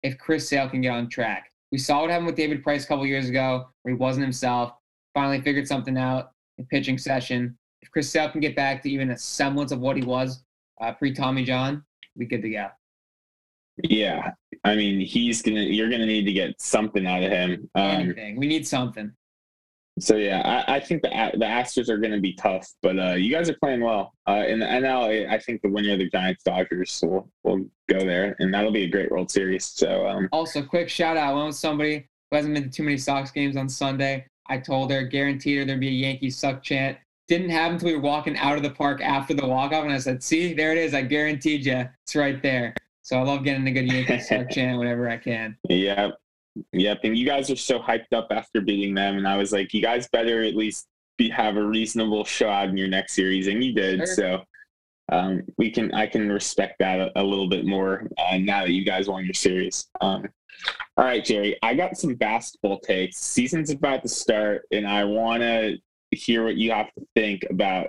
if 0.01 0.17
Chris 0.17 0.47
Sale 0.47 0.69
can 0.69 0.81
get 0.81 0.93
on 0.93 1.09
track. 1.09 1.51
We 1.73 1.77
saw 1.77 2.01
what 2.01 2.09
happened 2.09 2.27
with 2.27 2.35
David 2.35 2.63
Price 2.63 2.85
a 2.85 2.87
couple 2.87 3.05
years 3.05 3.27
ago, 3.27 3.67
where 3.81 3.93
he 3.93 3.99
wasn't 3.99 4.23
himself, 4.23 4.73
finally 5.13 5.41
figured 5.41 5.67
something 5.67 5.97
out 5.97 6.31
in 6.57 6.65
pitching 6.67 6.97
session. 6.97 7.57
If 7.81 7.91
Chris 7.91 8.09
Sale 8.09 8.29
can 8.29 8.39
get 8.39 8.55
back 8.55 8.81
to 8.83 8.89
even 8.89 9.11
a 9.11 9.17
semblance 9.17 9.73
of 9.73 9.79
what 9.79 9.97
he 9.97 10.03
was 10.03 10.43
uh, 10.79 10.93
pre 10.93 11.13
Tommy 11.13 11.43
John, 11.43 11.83
we 12.15 12.25
good 12.25 12.41
to 12.41 12.49
go. 12.49 12.67
Yeah, 13.77 14.31
I 14.63 14.75
mean, 14.75 14.99
he's 14.99 15.41
gonna. 15.41 15.61
You're 15.61 15.89
gonna 15.89 16.05
need 16.05 16.25
to 16.25 16.33
get 16.33 16.61
something 16.61 17.05
out 17.05 17.23
of 17.23 17.31
him. 17.31 17.69
Um, 17.75 17.83
Anything. 17.83 18.35
We 18.37 18.47
need 18.47 18.67
something. 18.67 19.11
so 19.99 20.15
yeah, 20.15 20.63
I, 20.67 20.75
I 20.75 20.79
think 20.79 21.01
the 21.01 21.09
the 21.09 21.45
Astros 21.45 21.89
are 21.89 21.97
gonna 21.97 22.19
be 22.19 22.33
tough, 22.33 22.67
but 22.81 22.99
uh, 22.99 23.13
you 23.13 23.31
guys 23.31 23.49
are 23.49 23.57
playing 23.61 23.81
well. 23.81 24.13
Uh, 24.27 24.43
in 24.47 24.59
the 24.59 24.65
NL, 24.65 25.29
I 25.29 25.35
I 25.35 25.39
think 25.39 25.61
the 25.61 25.69
winner 25.69 25.93
of 25.93 25.99
the 25.99 26.09
Giants 26.09 26.43
Dodgers 26.43 26.99
will 27.03 27.29
will 27.43 27.65
go 27.89 27.99
there, 27.99 28.35
and 28.39 28.53
that'll 28.53 28.71
be 28.71 28.83
a 28.83 28.89
great 28.89 29.09
World 29.11 29.31
Series. 29.31 29.65
So 29.65 30.05
um, 30.07 30.29
Also, 30.31 30.61
quick 30.61 30.89
shout 30.89 31.17
out. 31.17 31.31
I 31.31 31.33
went 31.33 31.47
with 31.47 31.55
somebody 31.55 32.07
who 32.29 32.37
hasn't 32.37 32.53
been 32.53 32.63
to 32.63 32.69
too 32.69 32.83
many 32.83 32.97
Sox 32.97 33.31
games 33.31 33.57
on 33.57 33.67
Sunday. 33.69 34.25
I 34.47 34.57
told 34.57 34.91
her, 34.91 35.03
guaranteed 35.03 35.59
her 35.59 35.65
there'd 35.65 35.79
be 35.79 35.87
a 35.87 35.91
Yankee 35.91 36.29
suck 36.29 36.61
chant. 36.61 36.97
Didn't 37.27 37.49
happen 37.49 37.75
until 37.75 37.89
we 37.89 37.95
were 37.95 38.01
walking 38.01 38.35
out 38.37 38.57
of 38.57 38.63
the 38.63 38.71
park 38.71 39.01
after 39.01 39.33
the 39.33 39.47
walk 39.47 39.71
off, 39.71 39.85
and 39.85 39.93
I 39.93 39.97
said, 39.97 40.21
"See, 40.21 40.53
there 40.53 40.71
it 40.71 40.77
is. 40.77 40.93
I 40.93 41.01
guaranteed 41.01 41.65
you, 41.65 41.87
it's 42.03 42.15
right 42.15 42.41
there." 42.43 42.75
So 43.01 43.17
I 43.17 43.23
love 43.23 43.43
getting 43.43 43.67
a 43.67 43.71
good 43.71 43.91
Yankee 43.91 44.19
suck 44.19 44.49
chant 44.49 44.77
whenever 44.77 45.09
I 45.09 45.17
can. 45.17 45.57
Yep. 45.69 46.17
Yep. 46.73 46.99
And 47.03 47.17
you 47.17 47.25
guys 47.25 47.49
are 47.49 47.55
so 47.55 47.79
hyped 47.79 48.13
up 48.13 48.27
after 48.31 48.61
beating 48.61 48.93
them. 48.93 49.17
And 49.17 49.27
I 49.27 49.37
was 49.37 49.51
like, 49.51 49.73
you 49.73 49.81
guys 49.81 50.07
better 50.11 50.43
at 50.43 50.55
least 50.55 50.87
be, 51.17 51.29
have 51.29 51.57
a 51.57 51.63
reasonable 51.63 52.23
shot 52.25 52.69
in 52.69 52.77
your 52.77 52.87
next 52.87 53.13
series. 53.13 53.47
And 53.47 53.63
you 53.63 53.73
did. 53.73 53.99
Sure. 53.99 54.07
So 54.07 54.43
um, 55.11 55.41
we 55.57 55.71
can, 55.71 55.93
I 55.93 56.07
can 56.07 56.31
respect 56.31 56.75
that 56.79 56.99
a, 56.99 57.11
a 57.19 57.23
little 57.23 57.49
bit 57.49 57.65
more 57.65 58.07
uh, 58.17 58.37
now 58.37 58.61
that 58.61 58.71
you 58.71 58.85
guys 58.85 59.07
won 59.07 59.25
your 59.25 59.33
series. 59.33 59.87
Um, 59.99 60.27
all 60.97 61.05
right, 61.05 61.23
Jerry, 61.23 61.57
I 61.63 61.73
got 61.73 61.97
some 61.97 62.15
basketball 62.15 62.79
takes. 62.79 63.17
Season's 63.17 63.71
about 63.71 64.03
to 64.03 64.09
start, 64.09 64.63
and 64.71 64.85
I 64.85 65.05
want 65.05 65.41
to 65.41 65.77
hear 66.11 66.43
what 66.43 66.55
you 66.55 66.71
have 66.71 66.93
to 66.93 67.07
think 67.15 67.45
about 67.49 67.87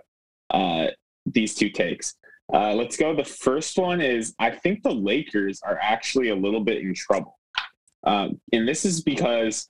uh, 0.50 0.87
these 1.26 1.54
two 1.54 1.69
takes. 1.69 2.14
Uh, 2.53 2.75
let's 2.75 2.97
go. 2.97 3.15
The 3.15 3.25
first 3.25 3.79
one 3.79 4.01
is 4.01 4.35
I 4.39 4.51
think 4.51 4.83
the 4.83 4.93
Lakers 4.93 5.61
are 5.63 5.79
actually 5.81 6.29
a 6.29 6.35
little 6.35 6.61
bit 6.61 6.83
in 6.83 6.95
trouble. 6.95 7.39
Um, 8.05 8.41
and 8.53 8.67
this 8.67 8.85
is 8.85 9.03
because 9.03 9.69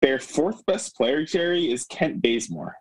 their 0.00 0.18
fourth 0.18 0.64
best 0.66 0.96
player, 0.96 1.24
Jerry, 1.24 1.70
is 1.70 1.84
Kent 1.84 2.22
Bazemore. 2.22 2.76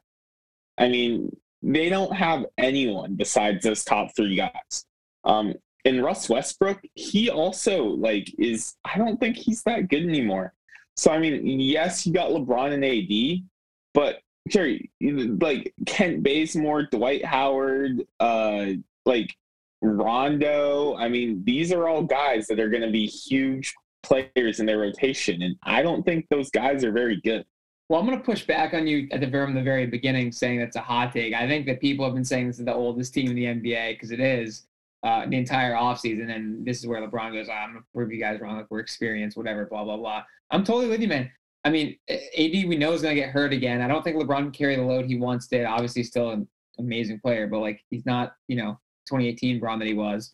I 0.77 0.88
mean, 0.88 1.36
they 1.62 1.89
don't 1.89 2.15
have 2.15 2.46
anyone 2.58 3.15
besides 3.15 3.63
those 3.63 3.84
top 3.84 4.15
three 4.15 4.36
guys. 4.36 4.86
Um, 5.24 5.53
and 5.86 6.03
Russ 6.03 6.29
Westbrook, 6.29 6.79
he 6.96 7.29
also 7.29 7.84
like 7.84 8.34
is 8.38 8.75
I 8.86 8.98
don't 8.98 9.20
think 9.20 9.38
he's 9.38 9.63
that 9.63 9.89
good 9.89 10.03
anymore. 10.03 10.53
So 10.96 11.12
I 11.12 11.20
mean, 11.20 11.60
yes, 11.60 12.05
you 12.05 12.13
got 12.13 12.31
LeBron 12.31 12.74
and 12.74 12.86
AD, 12.86 13.48
but 13.93 14.22
Jerry, 14.48 14.91
like 15.01 15.74
Kent 15.86 16.24
Bazemore, 16.24 16.84
Dwight 16.84 17.24
Howard, 17.24 18.05
uh, 18.20 18.65
like 19.05 19.36
Rondo. 19.81 20.96
I 20.96 21.10
mean, 21.10 21.43
these 21.43 21.72
are 21.72 21.88
all 21.88 22.03
guys 22.03 22.48
that 22.48 22.60
are 22.60 22.70
going 22.70 22.84
to 22.84 22.91
be 22.91 23.05
huge 23.05 23.74
players 24.03 24.60
in 24.60 24.65
their 24.65 24.79
rotation, 24.79 25.41
and 25.41 25.55
I 25.63 25.81
don't 25.81 26.03
think 26.03 26.27
those 26.29 26.50
guys 26.50 26.84
are 26.84 26.91
very 26.91 27.20
good. 27.22 27.46
Well, 27.91 28.00
I'm 28.00 28.05
going 28.05 28.17
to 28.17 28.24
push 28.24 28.46
back 28.46 28.74
on 28.74 28.88
you 28.88 29.10
at 29.12 29.20
the 29.20 29.27
very, 29.27 29.51
the 29.53 29.62
very 29.62 29.86
beginning, 29.86 30.31
saying 30.31 30.60
that's 30.60 30.77
a 30.77 30.81
hot 30.81 31.12
take. 31.12 31.34
I 31.34 31.46
think 31.46 31.65
that 31.65 31.81
people 31.81 32.05
have 32.05 32.13
been 32.13 32.24
saying 32.24 32.48
this 32.48 32.58
is 32.58 32.63
the 32.63 32.74
oldest 32.74 33.13
team 33.13 33.29
in 33.29 33.36
the 33.36 33.43
NBA 33.43 33.96
because 33.96 34.12
it 34.12 34.22
is 34.22 34.65
uh, 35.03 35.25
the 35.25 35.36
entire 35.36 35.74
offseason. 35.74 36.34
And 36.34 36.65
this 36.65 36.79
is 36.79 36.88
where 36.88 37.05
LeBron 37.05 37.34
goes, 37.34 37.50
I'm 37.50 37.74
going 37.74 37.84
to 37.84 37.88
prove 37.93 38.13
you 38.13 38.17
guys 38.17 38.39
wrong. 38.39 38.55
Like, 38.55 38.67
we're 38.70 38.79
experienced, 38.79 39.36
whatever, 39.36 39.65
blah, 39.65 39.84
blah, 39.84 39.98
blah. 39.98 40.24
I'm 40.51 40.63
totally 40.63 40.88
with 40.88 41.01
you, 41.01 41.10
man. 41.10 41.29
I 41.65 41.70
mean, 41.70 41.98
AD, 42.10 42.20
we 42.38 42.77
know 42.77 42.93
is 42.93 43.01
going 43.01 43.13
to 43.13 43.22
get 43.22 43.31
hurt 43.31 43.51
again. 43.51 43.81
I 43.81 43.89
don't 43.89 44.03
think 44.03 44.15
LeBron 44.15 44.43
can 44.43 44.51
carry 44.51 44.77
the 44.77 44.84
load 44.84 45.05
he 45.05 45.17
once 45.17 45.48
did. 45.48 45.65
Obviously, 45.65 46.03
still 46.03 46.31
an 46.31 46.48
amazing 46.79 47.20
player, 47.20 47.48
but 47.48 47.60
like 47.60 47.84
he's 47.89 48.05
not, 48.05 48.36
you 48.48 48.55
know, 48.55 48.79
2018 49.08 49.60
Bron 49.60 49.79
that 49.79 49.88
he 49.88 49.93
was. 49.93 50.34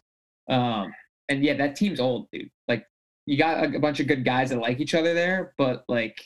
Um, 0.50 0.94
and 1.30 1.44
yeah, 1.44 1.56
that 1.56 1.76
team's 1.76 2.00
old, 2.00 2.28
dude. 2.32 2.50
Like 2.68 2.86
you 3.26 3.38
got 3.38 3.66
a, 3.66 3.76
a 3.76 3.80
bunch 3.80 4.00
of 4.00 4.08
good 4.08 4.24
guys 4.24 4.50
that 4.50 4.60
like 4.60 4.80
each 4.80 4.96
other 4.96 5.14
there, 5.14 5.54
but 5.58 5.84
like 5.88 6.18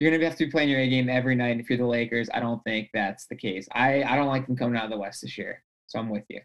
you're 0.00 0.10
gonna 0.10 0.24
have 0.24 0.36
to 0.36 0.46
be 0.46 0.50
playing 0.50 0.68
your 0.68 0.80
A 0.80 0.88
game 0.88 1.08
every 1.08 1.34
night. 1.34 1.50
And 1.50 1.60
If 1.60 1.68
you're 1.68 1.78
the 1.78 1.86
Lakers, 1.86 2.28
I 2.32 2.40
don't 2.40 2.62
think 2.64 2.90
that's 2.92 3.26
the 3.26 3.36
case. 3.36 3.68
I 3.72 4.02
I 4.04 4.16
don't 4.16 4.28
like 4.28 4.46
them 4.46 4.56
coming 4.56 4.76
out 4.76 4.84
of 4.84 4.90
the 4.90 4.98
West 4.98 5.22
this 5.22 5.36
year, 5.38 5.62
so 5.86 5.98
I'm 5.98 6.08
with 6.08 6.24
you. 6.28 6.40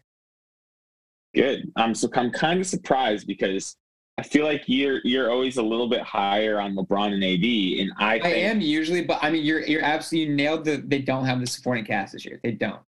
Good. 1.34 1.70
I'm 1.76 1.94
so 1.94 2.08
I'm 2.14 2.30
kind 2.30 2.60
of 2.60 2.66
surprised 2.66 3.26
because 3.26 3.76
I 4.18 4.22
feel 4.22 4.44
like 4.44 4.64
you're 4.66 5.00
you're 5.04 5.30
always 5.30 5.56
a 5.56 5.62
little 5.62 5.88
bit 5.88 6.02
higher 6.02 6.60
on 6.60 6.74
LeBron 6.74 7.14
and 7.14 7.24
AD, 7.24 7.80
and 7.80 7.92
I 7.98 8.18
I 8.26 8.32
am 8.34 8.60
usually, 8.60 9.02
but 9.02 9.18
I 9.22 9.30
mean 9.30 9.44
you're 9.44 9.60
you're 9.60 9.82
absolutely 9.82 10.34
nailed. 10.34 10.64
The 10.64 10.82
they 10.86 11.00
don't 11.00 11.24
have 11.24 11.40
the 11.40 11.46
supporting 11.46 11.84
cast 11.84 12.12
this 12.12 12.24
year. 12.24 12.40
They 12.42 12.52
don't. 12.52 12.82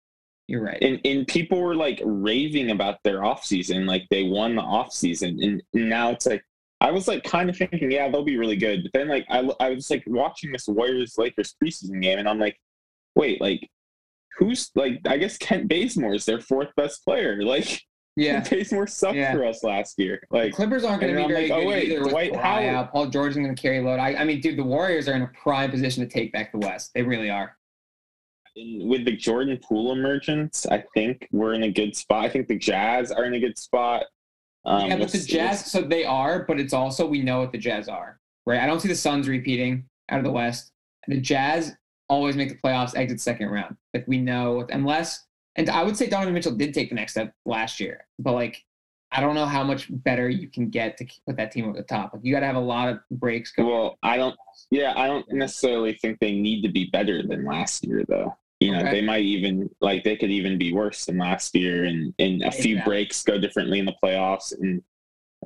You're 0.51 0.63
right. 0.63 0.77
And, 0.81 0.99
and 1.05 1.25
people 1.25 1.61
were 1.61 1.75
like 1.75 2.01
raving 2.03 2.71
about 2.71 2.97
their 3.05 3.19
offseason, 3.19 3.87
like 3.87 4.05
they 4.09 4.23
won 4.23 4.57
the 4.57 4.61
offseason. 4.61 5.41
And 5.41 5.63
now 5.73 6.09
it's 6.09 6.25
like, 6.25 6.43
I 6.81 6.91
was 6.91 7.07
like 7.07 7.23
kind 7.23 7.49
of 7.49 7.55
thinking, 7.55 7.89
yeah, 7.89 8.09
they'll 8.09 8.25
be 8.25 8.37
really 8.37 8.57
good. 8.57 8.83
But 8.83 8.91
then 8.91 9.07
like 9.07 9.25
I, 9.29 9.49
I 9.61 9.69
was 9.69 9.89
like 9.89 10.03
watching 10.07 10.51
this 10.51 10.67
Warriors 10.67 11.15
Lakers 11.17 11.55
preseason 11.63 12.01
game, 12.01 12.19
and 12.19 12.27
I'm 12.27 12.37
like, 12.37 12.57
wait, 13.15 13.39
like 13.39 13.69
who's 14.37 14.71
like 14.75 14.99
I 15.07 15.15
guess 15.15 15.37
Kent 15.37 15.69
Bazemore 15.69 16.15
is 16.15 16.25
their 16.25 16.41
fourth 16.41 16.75
best 16.75 17.05
player. 17.05 17.41
Like 17.45 17.81
yeah, 18.17 18.41
Bazemore 18.41 18.87
sucked 18.87 19.15
yeah. 19.15 19.31
for 19.31 19.45
us 19.45 19.63
last 19.63 19.97
year. 19.97 20.21
Like 20.31 20.51
the 20.51 20.55
Clippers 20.57 20.83
aren't 20.83 20.99
going 20.99 21.15
to 21.15 21.21
be 21.21 21.33
very 21.33 21.47
like, 21.47 21.51
oh, 21.51 21.61
good 21.61 21.65
oh, 21.65 21.69
wait, 21.69 21.89
either. 21.91 22.09
Dwight 22.09 22.31
with. 22.33 22.91
Paul 22.91 23.05
George 23.07 23.31
is 23.31 23.37
going 23.37 23.55
to 23.55 23.61
carry 23.61 23.79
load. 23.79 24.01
I, 24.01 24.15
I 24.15 24.25
mean, 24.25 24.41
dude, 24.41 24.57
the 24.57 24.63
Warriors 24.65 25.07
are 25.07 25.13
in 25.13 25.21
a 25.21 25.31
prime 25.41 25.71
position 25.71 26.03
to 26.03 26.13
take 26.13 26.33
back 26.33 26.51
the 26.51 26.57
West. 26.57 26.91
They 26.93 27.03
really 27.03 27.29
are 27.29 27.55
with 28.55 29.05
the 29.05 29.15
Jordan 29.15 29.59
Poole 29.61 29.91
emergence, 29.93 30.65
I 30.65 30.83
think 30.93 31.27
we're 31.31 31.53
in 31.53 31.63
a 31.63 31.71
good 31.71 31.95
spot. 31.95 32.25
I 32.25 32.29
think 32.29 32.47
the 32.47 32.57
Jazz 32.57 33.11
are 33.11 33.25
in 33.25 33.33
a 33.33 33.39
good 33.39 33.57
spot. 33.57 34.03
Um, 34.65 34.89
yeah, 34.89 34.97
but 34.97 35.11
the 35.11 35.19
Jazz, 35.19 35.71
so 35.71 35.81
they 35.81 36.05
are, 36.05 36.45
but 36.47 36.59
it's 36.59 36.73
also 36.73 37.07
we 37.07 37.21
know 37.21 37.39
what 37.39 37.51
the 37.51 37.57
Jazz 37.57 37.87
are, 37.87 38.19
right? 38.45 38.59
I 38.59 38.67
don't 38.67 38.79
see 38.79 38.87
the 38.87 38.95
Suns 38.95 39.27
repeating 39.27 39.85
out 40.09 40.19
of 40.19 40.25
the 40.25 40.31
West. 40.31 40.71
The 41.07 41.19
Jazz 41.19 41.73
always 42.09 42.35
make 42.35 42.49
the 42.49 42.57
playoffs, 42.57 42.95
exit 42.95 43.19
second 43.21 43.49
round. 43.49 43.75
Like 43.93 44.07
we 44.07 44.19
know, 44.19 44.67
unless, 44.69 45.25
and 45.55 45.69
I 45.69 45.83
would 45.83 45.97
say 45.97 46.07
Donovan 46.07 46.33
Mitchell 46.33 46.51
did 46.51 46.73
take 46.73 46.89
the 46.89 46.95
next 46.95 47.13
step 47.13 47.33
last 47.45 47.79
year, 47.79 48.05
but 48.19 48.33
like 48.33 48.63
I 49.11 49.19
don't 49.19 49.35
know 49.35 49.45
how 49.45 49.63
much 49.63 49.87
better 49.89 50.29
you 50.29 50.47
can 50.47 50.69
get 50.69 50.97
to 50.97 51.05
put 51.27 51.35
that 51.37 51.51
team 51.51 51.69
at 51.69 51.75
the 51.75 51.83
top. 51.83 52.13
Like 52.13 52.23
you 52.23 52.33
got 52.33 52.39
to 52.41 52.45
have 52.45 52.55
a 52.55 52.59
lot 52.59 52.89
of 52.89 52.99
breaks. 53.11 53.51
Going. 53.51 53.69
Well, 53.69 53.97
I 54.03 54.17
don't. 54.17 54.37
Yeah, 54.69 54.93
I 54.95 55.07
don't 55.07 55.29
necessarily 55.33 55.93
think 55.93 56.19
they 56.19 56.33
need 56.33 56.61
to 56.61 56.69
be 56.69 56.85
better 56.85 57.21
than 57.21 57.45
last 57.45 57.85
year, 57.85 58.05
though. 58.07 58.37
You 58.61 58.71
know, 58.71 58.79
okay. 58.79 58.91
they 58.91 59.01
might 59.01 59.23
even 59.23 59.69
like 59.81 60.03
they 60.03 60.15
could 60.15 60.29
even 60.29 60.57
be 60.57 60.71
worse 60.71 61.05
than 61.05 61.17
last 61.17 61.55
year, 61.55 61.85
and 61.85 62.13
and 62.19 62.43
a 62.43 62.51
few 62.51 62.81
breaks 62.83 63.23
go 63.23 63.37
differently 63.37 63.79
in 63.79 63.85
the 63.85 63.95
playoffs, 64.03 64.53
and 64.57 64.81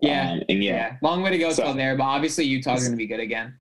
yeah, 0.01 0.33
um, 0.33 0.43
and 0.49 0.63
yeah. 0.63 0.73
yeah. 0.73 0.97
long 1.01 1.23
way 1.23 1.31
to 1.31 1.37
go 1.37 1.51
so, 1.51 1.63
till 1.63 1.73
there, 1.73 1.95
but 1.95 2.03
obviously 2.03 2.43
Utah's 2.43 2.81
going 2.81 2.91
to 2.91 2.97
be 2.97 3.07
good 3.07 3.19
again. 3.19 3.59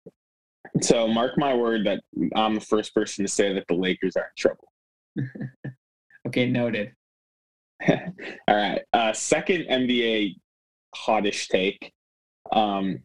So 0.80 1.06
mark 1.06 1.38
my 1.38 1.54
word 1.54 1.87
that 1.87 2.02
I'm 2.34 2.54
the 2.56 2.61
first 2.61 2.94
person 2.94 3.25
to 3.25 3.30
say 3.30 3.52
that 3.52 3.64
the 3.68 3.75
Lakers 3.75 4.16
are 4.16 4.25
in 4.25 4.37
trouble. 4.37 4.73
okay, 6.26 6.49
noted. 6.50 6.92
All 8.48 8.56
right, 8.56 8.80
uh, 8.92 9.12
second 9.12 9.66
NBA 9.70 10.36
hottish 10.94 11.48
take. 11.48 11.92
Um, 12.52 13.00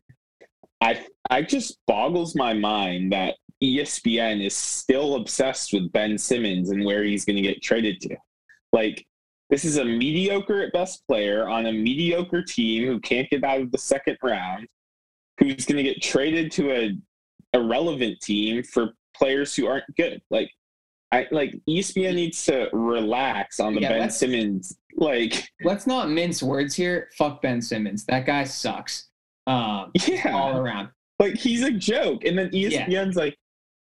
I 0.81 1.05
I 1.29 1.41
just 1.41 1.77
boggles 1.87 2.35
my 2.35 2.53
mind 2.53 3.11
that 3.11 3.35
ESPN 3.63 4.43
is 4.43 4.55
still 4.55 5.15
obsessed 5.15 5.73
with 5.73 5.91
Ben 5.91 6.17
Simmons 6.17 6.69
and 6.69 6.85
where 6.85 7.03
he's 7.03 7.25
going 7.25 7.35
to 7.35 7.41
get 7.41 7.61
traded 7.61 7.99
to. 8.01 8.15
Like, 8.71 9.05
this 9.49 9.65
is 9.65 9.77
a 9.77 9.85
mediocre 9.85 10.61
at 10.61 10.71
best 10.71 11.05
player 11.07 11.47
on 11.47 11.65
a 11.65 11.73
mediocre 11.73 12.43
team 12.43 12.87
who 12.87 12.99
can't 12.99 13.29
get 13.29 13.43
out 13.43 13.61
of 13.61 13.71
the 13.71 13.77
second 13.77 14.17
round, 14.23 14.67
who's 15.39 15.65
going 15.65 15.77
to 15.77 15.83
get 15.83 16.01
traded 16.01 16.51
to 16.53 16.71
a 16.71 16.91
irrelevant 17.53 18.21
team 18.21 18.63
for 18.63 18.91
players 19.15 19.55
who 19.55 19.67
aren't 19.67 19.95
good. 19.97 20.21
Like, 20.29 20.51
I 21.11 21.27
like 21.31 21.59
ESPN 21.67 22.15
needs 22.15 22.45
to 22.45 22.69
relax 22.71 23.59
on 23.59 23.73
the 23.73 23.81
yeah, 23.81 23.89
Ben 23.89 24.09
Simmons. 24.09 24.77
Like, 24.95 25.49
let's 25.63 25.87
not 25.87 26.09
mince 26.09 26.43
words 26.43 26.75
here. 26.75 27.09
Fuck 27.17 27.41
Ben 27.41 27.61
Simmons. 27.61 28.05
That 28.05 28.25
guy 28.25 28.43
sucks. 28.43 29.09
Um, 29.47 29.91
yeah, 30.07 30.31
all 30.33 30.57
around. 30.57 30.89
Like 31.19 31.35
he's 31.35 31.63
a 31.63 31.71
joke, 31.71 32.23
and 32.25 32.37
then 32.37 32.49
ESPN's 32.49 33.15
yeah. 33.15 33.21
like, 33.21 33.37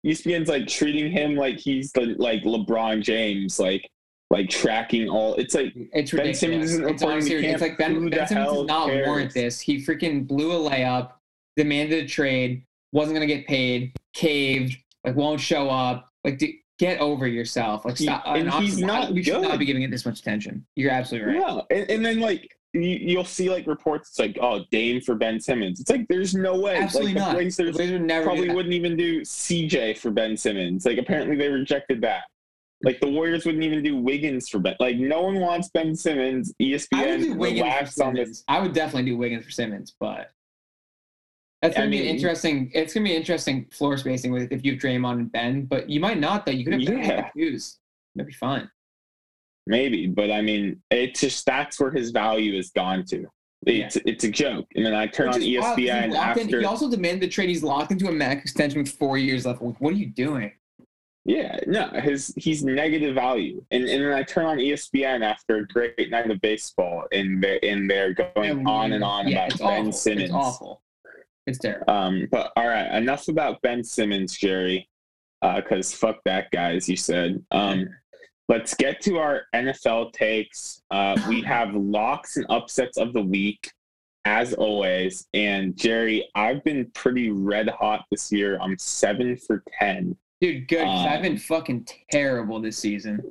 ESPN's 0.05 0.49
like 0.49 0.67
treating 0.67 1.11
him 1.11 1.35
like 1.35 1.57
he's 1.57 1.91
the 1.91 2.15
like 2.17 2.43
LeBron 2.43 3.01
James, 3.03 3.59
like 3.59 3.89
like 4.31 4.49
tracking 4.49 5.07
all. 5.07 5.35
It's 5.35 5.53
like 5.53 5.73
it's 5.75 6.13
ridiculous. 6.13 6.17
Ben 6.17 6.33
Simmons 6.33 6.71
isn't 6.71 6.89
it's, 6.89 7.03
honestly, 7.03 7.45
it's 7.45 7.61
like 7.61 7.77
Ben, 7.77 8.09
ben 8.09 8.27
Simmons 8.27 8.55
does 8.55 8.65
not 8.65 8.87
cares? 8.87 9.07
warrant 9.07 9.33
this. 9.33 9.59
He 9.59 9.77
freaking 9.77 10.27
blew 10.27 10.51
a 10.53 10.69
layup, 10.69 11.11
demanded 11.55 12.05
a 12.05 12.07
trade, 12.07 12.63
wasn't 12.91 13.15
gonna 13.15 13.27
get 13.27 13.45
paid, 13.45 13.93
caved, 14.13 14.77
like 15.05 15.15
won't 15.15 15.39
show 15.39 15.69
up. 15.69 16.09
Like 16.23 16.41
get 16.81 16.99
over 16.99 17.27
yourself. 17.27 17.85
Like 17.85 17.97
stop. 17.97 18.25
He, 18.25 18.41
and 18.41 18.49
he's 18.55 18.79
not. 18.79 19.13
We 19.13 19.21
should 19.23 19.41
not 19.41 19.59
be 19.59 19.65
giving 19.65 19.83
it 19.83 19.91
this 19.91 20.03
much 20.03 20.19
attention. 20.19 20.65
You're 20.75 20.91
absolutely 20.91 21.35
right. 21.35 21.39
Yeah, 21.69 21.77
and, 21.77 21.89
and 21.91 22.05
then 22.05 22.19
like 22.19 22.57
you, 22.73 23.17
will 23.17 23.23
see 23.23 23.51
like 23.51 23.67
reports. 23.67 24.09
It's 24.09 24.19
like, 24.19 24.37
oh, 24.41 24.65
Dame 24.71 24.99
for 24.99 25.13
Ben 25.13 25.39
Simmons. 25.39 25.79
It's 25.79 25.91
like 25.91 26.07
there's 26.09 26.33
no 26.33 26.59
way. 26.59 26.77
Absolutely 26.77 27.13
like, 27.13 27.21
not. 27.21 27.37
The 27.37 27.71
Blazers, 27.71 28.01
never 28.01 28.25
probably 28.25 28.49
wouldn't 28.49 28.73
even 28.73 28.97
do 28.97 29.21
CJ 29.21 29.99
for 29.99 30.09
Ben 30.09 30.35
Simmons. 30.35 30.85
Like 30.85 30.97
apparently 30.97 31.35
they 31.35 31.49
rejected 31.49 32.01
that. 32.01 32.23
Like 32.83 32.99
the 32.99 33.09
Warriors 33.09 33.45
wouldn't 33.45 33.63
even 33.63 33.83
do 33.83 33.95
Wiggins 33.95 34.49
for 34.49 34.57
Ben. 34.57 34.75
Like 34.79 34.97
no 34.97 35.21
one 35.21 35.39
wants 35.39 35.69
Ben 35.69 35.95
Simmons. 35.95 36.51
ESPN 36.59 37.39
relax 37.39 37.99
on 37.99 38.15
this. 38.15 38.43
I 38.47 38.59
would 38.59 38.73
definitely 38.73 39.11
do 39.11 39.17
Wiggins 39.17 39.45
for 39.45 39.51
Simmons, 39.51 39.93
but 39.99 40.31
that's 41.61 41.75
gonna 41.75 41.87
I 41.87 41.89
mean, 41.89 42.03
be 42.03 42.09
interesting. 42.09 42.71
It's 42.73 42.93
gonna 42.93 43.03
be 43.03 43.15
interesting 43.15 43.65
floor 43.71 43.97
spacing 43.97 44.31
with 44.31 44.51
if 44.51 44.65
you 44.65 44.73
have 44.73 44.81
Draymond 44.81 45.13
and 45.13 45.31
Ben, 45.31 45.65
but 45.65 45.89
you 45.89 45.99
might 45.99 46.19
not 46.19 46.45
though. 46.45 46.51
You 46.51 46.65
could 46.65 46.73
have 46.73 46.81
yeah. 46.83 47.29
Hughes. 47.35 47.77
That'd 48.15 48.27
be 48.27 48.33
fine. 48.33 48.69
Maybe, 49.67 50.07
but 50.07 50.31
I 50.31 50.41
mean, 50.41 50.81
it's 50.89 51.21
just 51.21 51.45
that's 51.45 51.79
where 51.79 51.91
his 51.91 52.11
value 52.11 52.55
has 52.57 52.71
gone 52.71 53.05
to. 53.05 53.27
It's 53.67 53.95
yeah. 53.95 54.01
it's 54.05 54.23
a 54.23 54.31
joke. 54.31 54.65
And 54.75 54.85
then 54.85 54.95
I 54.95 55.05
turn 55.05 55.29
on 55.29 55.39
ESPN 55.39 56.15
after. 56.15 56.41
In, 56.41 56.49
he 56.49 56.65
also 56.65 56.89
demanded 56.89 57.21
the 57.21 57.27
trade. 57.27 57.49
He's 57.49 57.63
locked 57.63 57.91
into 57.91 58.07
a 58.07 58.11
max 58.11 58.41
extension 58.41 58.81
with 58.81 58.91
four 58.91 59.19
years 59.19 59.45
left. 59.45 59.61
What 59.61 59.93
are 59.93 59.97
you 59.97 60.07
doing? 60.07 60.51
Yeah, 61.25 61.59
no, 61.67 61.87
his 61.89 62.33
he's 62.35 62.63
negative 62.63 63.13
value. 63.13 63.63
And 63.69 63.83
and 63.83 64.03
then 64.03 64.11
I 64.11 64.23
turn 64.23 64.47
on 64.47 64.57
ESPN 64.57 65.23
after 65.23 65.57
a 65.57 65.67
great 65.67 66.09
night 66.09 66.31
of 66.31 66.41
baseball, 66.41 67.05
and 67.11 67.43
they're 67.43 67.59
and 67.61 67.87
they're 67.87 68.13
going 68.13 68.65
on 68.65 68.93
and 68.93 69.03
on 69.03 69.27
yeah, 69.27 69.45
about 69.45 69.59
Ben 69.59 69.79
awful. 69.81 69.91
Simmons. 69.91 70.23
It's 70.23 70.33
awful. 70.33 70.81
It's 71.47 71.59
terrible. 71.59 71.89
Um, 71.89 72.27
but 72.31 72.51
all 72.55 72.67
right, 72.67 72.91
enough 72.95 73.27
about 73.27 73.61
Ben 73.61 73.83
Simmons, 73.83 74.37
Jerry. 74.37 74.87
Because 75.41 75.91
uh, 75.91 75.97
fuck 75.97 76.17
that 76.25 76.51
guy, 76.51 76.75
as 76.75 76.87
you 76.87 76.95
said. 76.95 77.43
Um, 77.49 77.89
Let's 78.51 78.73
get 78.73 78.99
to 79.03 79.17
our 79.17 79.43
NFL 79.55 80.11
takes. 80.11 80.81
Uh, 80.91 81.17
we 81.29 81.41
have 81.43 81.73
locks 81.73 82.35
and 82.35 82.45
upsets 82.49 82.97
of 82.97 83.13
the 83.13 83.21
week, 83.21 83.71
as 84.25 84.53
always. 84.53 85.25
And 85.33 85.77
Jerry, 85.77 86.27
I've 86.35 86.61
been 86.65 86.91
pretty 86.93 87.29
red 87.29 87.69
hot 87.69 88.03
this 88.11 88.29
year. 88.29 88.59
I'm 88.59 88.77
seven 88.77 89.37
for 89.37 89.63
10. 89.79 90.17
Dude, 90.41 90.67
good. 90.67 90.85
Um, 90.85 91.07
I've 91.07 91.21
been 91.21 91.37
fucking 91.37 91.87
terrible 92.11 92.59
this 92.59 92.77
season. 92.77 93.23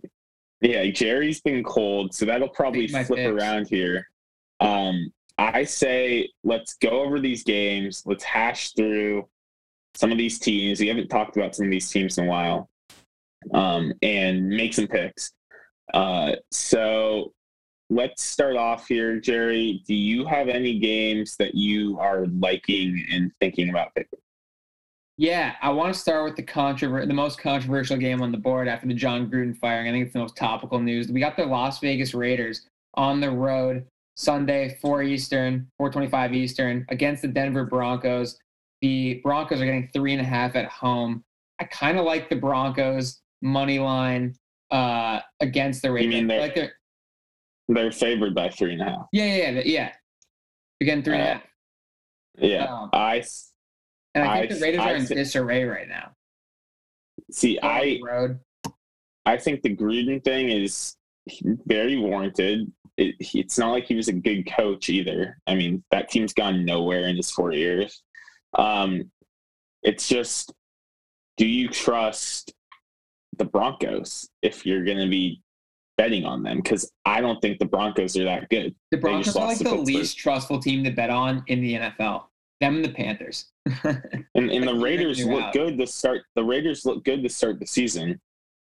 Yeah, 0.62 0.86
Jerry's 0.86 1.42
been 1.42 1.62
cold, 1.64 2.14
so 2.14 2.24
that'll 2.24 2.48
probably 2.48 2.88
flip 2.88 3.08
picks. 3.08 3.20
around 3.20 3.68
here. 3.68 4.08
Um, 4.60 5.12
I 5.40 5.64
say 5.64 6.30
let's 6.44 6.74
go 6.74 6.90
over 7.02 7.18
these 7.18 7.42
games. 7.42 8.02
Let's 8.04 8.24
hash 8.24 8.72
through 8.72 9.26
some 9.94 10.12
of 10.12 10.18
these 10.18 10.38
teams. 10.38 10.80
We 10.80 10.88
haven't 10.88 11.08
talked 11.08 11.36
about 11.36 11.54
some 11.54 11.64
of 11.66 11.70
these 11.70 11.90
teams 11.90 12.18
in 12.18 12.26
a 12.26 12.28
while 12.28 12.68
um, 13.54 13.94
and 14.02 14.48
make 14.48 14.74
some 14.74 14.86
picks. 14.86 15.32
Uh, 15.94 16.32
so 16.50 17.32
let's 17.88 18.22
start 18.22 18.56
off 18.56 18.86
here, 18.86 19.18
Jerry. 19.18 19.82
Do 19.86 19.94
you 19.94 20.26
have 20.26 20.48
any 20.48 20.78
games 20.78 21.36
that 21.38 21.54
you 21.54 21.98
are 21.98 22.26
liking 22.26 23.02
and 23.10 23.32
thinking 23.40 23.70
about 23.70 23.94
picking? 23.94 24.18
Yeah, 25.16 25.56
I 25.62 25.70
want 25.70 25.92
to 25.92 25.98
start 25.98 26.24
with 26.24 26.36
the 26.36 26.42
controver- 26.42 27.06
the 27.06 27.14
most 27.14 27.40
controversial 27.40 27.96
game 27.96 28.20
on 28.20 28.30
the 28.30 28.38
board 28.38 28.68
after 28.68 28.86
the 28.86 28.94
Jon 28.94 29.30
Gruden 29.30 29.56
firing. 29.56 29.88
I 29.88 29.92
think 29.92 30.04
it's 30.04 30.12
the 30.12 30.20
most 30.20 30.36
topical 30.36 30.78
news. 30.80 31.08
We 31.08 31.20
got 31.20 31.36
the 31.36 31.46
Las 31.46 31.78
Vegas 31.78 32.12
Raiders 32.12 32.66
on 32.94 33.20
the 33.20 33.30
road 33.30 33.86
Sunday, 34.16 34.78
4 34.80 35.02
Eastern, 35.02 35.70
425 35.78 36.34
Eastern, 36.34 36.86
against 36.88 37.22
the 37.22 37.28
Denver 37.28 37.64
Broncos. 37.64 38.38
The 38.82 39.20
Broncos 39.22 39.60
are 39.60 39.64
getting 39.64 39.88
three 39.92 40.12
and 40.12 40.20
a 40.20 40.24
half 40.24 40.56
at 40.56 40.66
home. 40.66 41.24
I 41.58 41.64
kind 41.64 41.98
of 41.98 42.04
like 42.04 42.28
the 42.28 42.36
Broncos 42.36 43.20
money 43.42 43.78
line 43.78 44.34
uh, 44.70 45.20
against 45.40 45.82
the 45.82 45.92
Raiders. 45.92 46.14
You 46.14 46.20
mean 46.20 46.26
they're, 46.28 46.40
like 46.40 46.54
they're, 46.54 46.72
they're 47.68 47.92
favored 47.92 48.34
by 48.34 48.48
three 48.48 48.72
and 48.72 48.82
a 48.82 48.84
half? 48.84 49.06
Yeah, 49.12 49.24
yeah, 49.24 49.50
yeah. 49.50 49.62
yeah. 49.64 49.92
Again, 50.80 51.02
three 51.02 51.14
uh, 51.14 51.18
and 51.18 51.26
a 51.26 51.30
uh, 51.30 51.34
half. 51.34 51.42
Yeah, 52.38 52.64
um, 52.64 52.90
I. 52.92 53.22
And 54.14 54.24
I 54.24 54.40
think 54.40 54.52
I, 54.52 54.54
the 54.54 54.60
Raiders 54.60 54.80
I, 54.80 54.92
are 54.92 54.96
in 54.96 55.04
disarray 55.06 55.64
right 55.64 55.88
now. 55.88 56.12
See, 57.30 57.58
I 57.62 58.00
road. 58.04 58.40
I 59.26 59.36
think 59.36 59.62
the 59.62 59.76
Gruden 59.76 60.22
thing 60.24 60.50
is 60.50 60.96
very 61.66 61.96
warranted. 61.96 62.72
It, 63.00 63.16
it's 63.18 63.58
not 63.58 63.70
like 63.70 63.86
he 63.86 63.94
was 63.94 64.08
a 64.08 64.12
good 64.12 64.46
coach 64.46 64.90
either. 64.90 65.38
I 65.46 65.54
mean, 65.54 65.82
that 65.90 66.10
team's 66.10 66.34
gone 66.34 66.66
nowhere 66.66 67.08
in 67.08 67.16
his 67.16 67.30
four 67.30 67.52
years. 67.52 68.02
Um, 68.58 69.10
it's 69.82 70.06
just, 70.06 70.52
do 71.38 71.46
you 71.46 71.68
trust 71.68 72.52
the 73.38 73.46
Broncos 73.46 74.28
if 74.42 74.66
you're 74.66 74.84
going 74.84 74.98
to 74.98 75.08
be 75.08 75.42
betting 75.96 76.26
on 76.26 76.42
them? 76.42 76.58
Because 76.58 76.92
I 77.06 77.22
don't 77.22 77.40
think 77.40 77.58
the 77.58 77.64
Broncos 77.64 78.18
are 78.18 78.24
that 78.24 78.50
good. 78.50 78.74
The 78.90 78.98
Broncos 78.98 79.34
are 79.34 79.46
like 79.46 79.58
the 79.58 79.74
least 79.74 80.18
trustful 80.18 80.60
team 80.60 80.84
to 80.84 80.90
bet 80.90 81.08
on 81.08 81.42
in 81.46 81.62
the 81.62 81.76
NFL. 81.76 82.24
Them 82.60 82.76
and 82.76 82.84
the 82.84 82.90
Panthers. 82.90 83.46
and, 83.84 84.50
and 84.50 84.68
the 84.68 84.74
Raiders 84.74 85.24
look 85.24 85.54
good 85.54 85.78
to 85.78 85.86
start. 85.86 86.24
The 86.34 86.44
Raiders 86.44 86.84
look 86.84 87.02
good 87.04 87.22
to 87.22 87.30
start 87.30 87.58
the 87.58 87.66
season. 87.66 88.20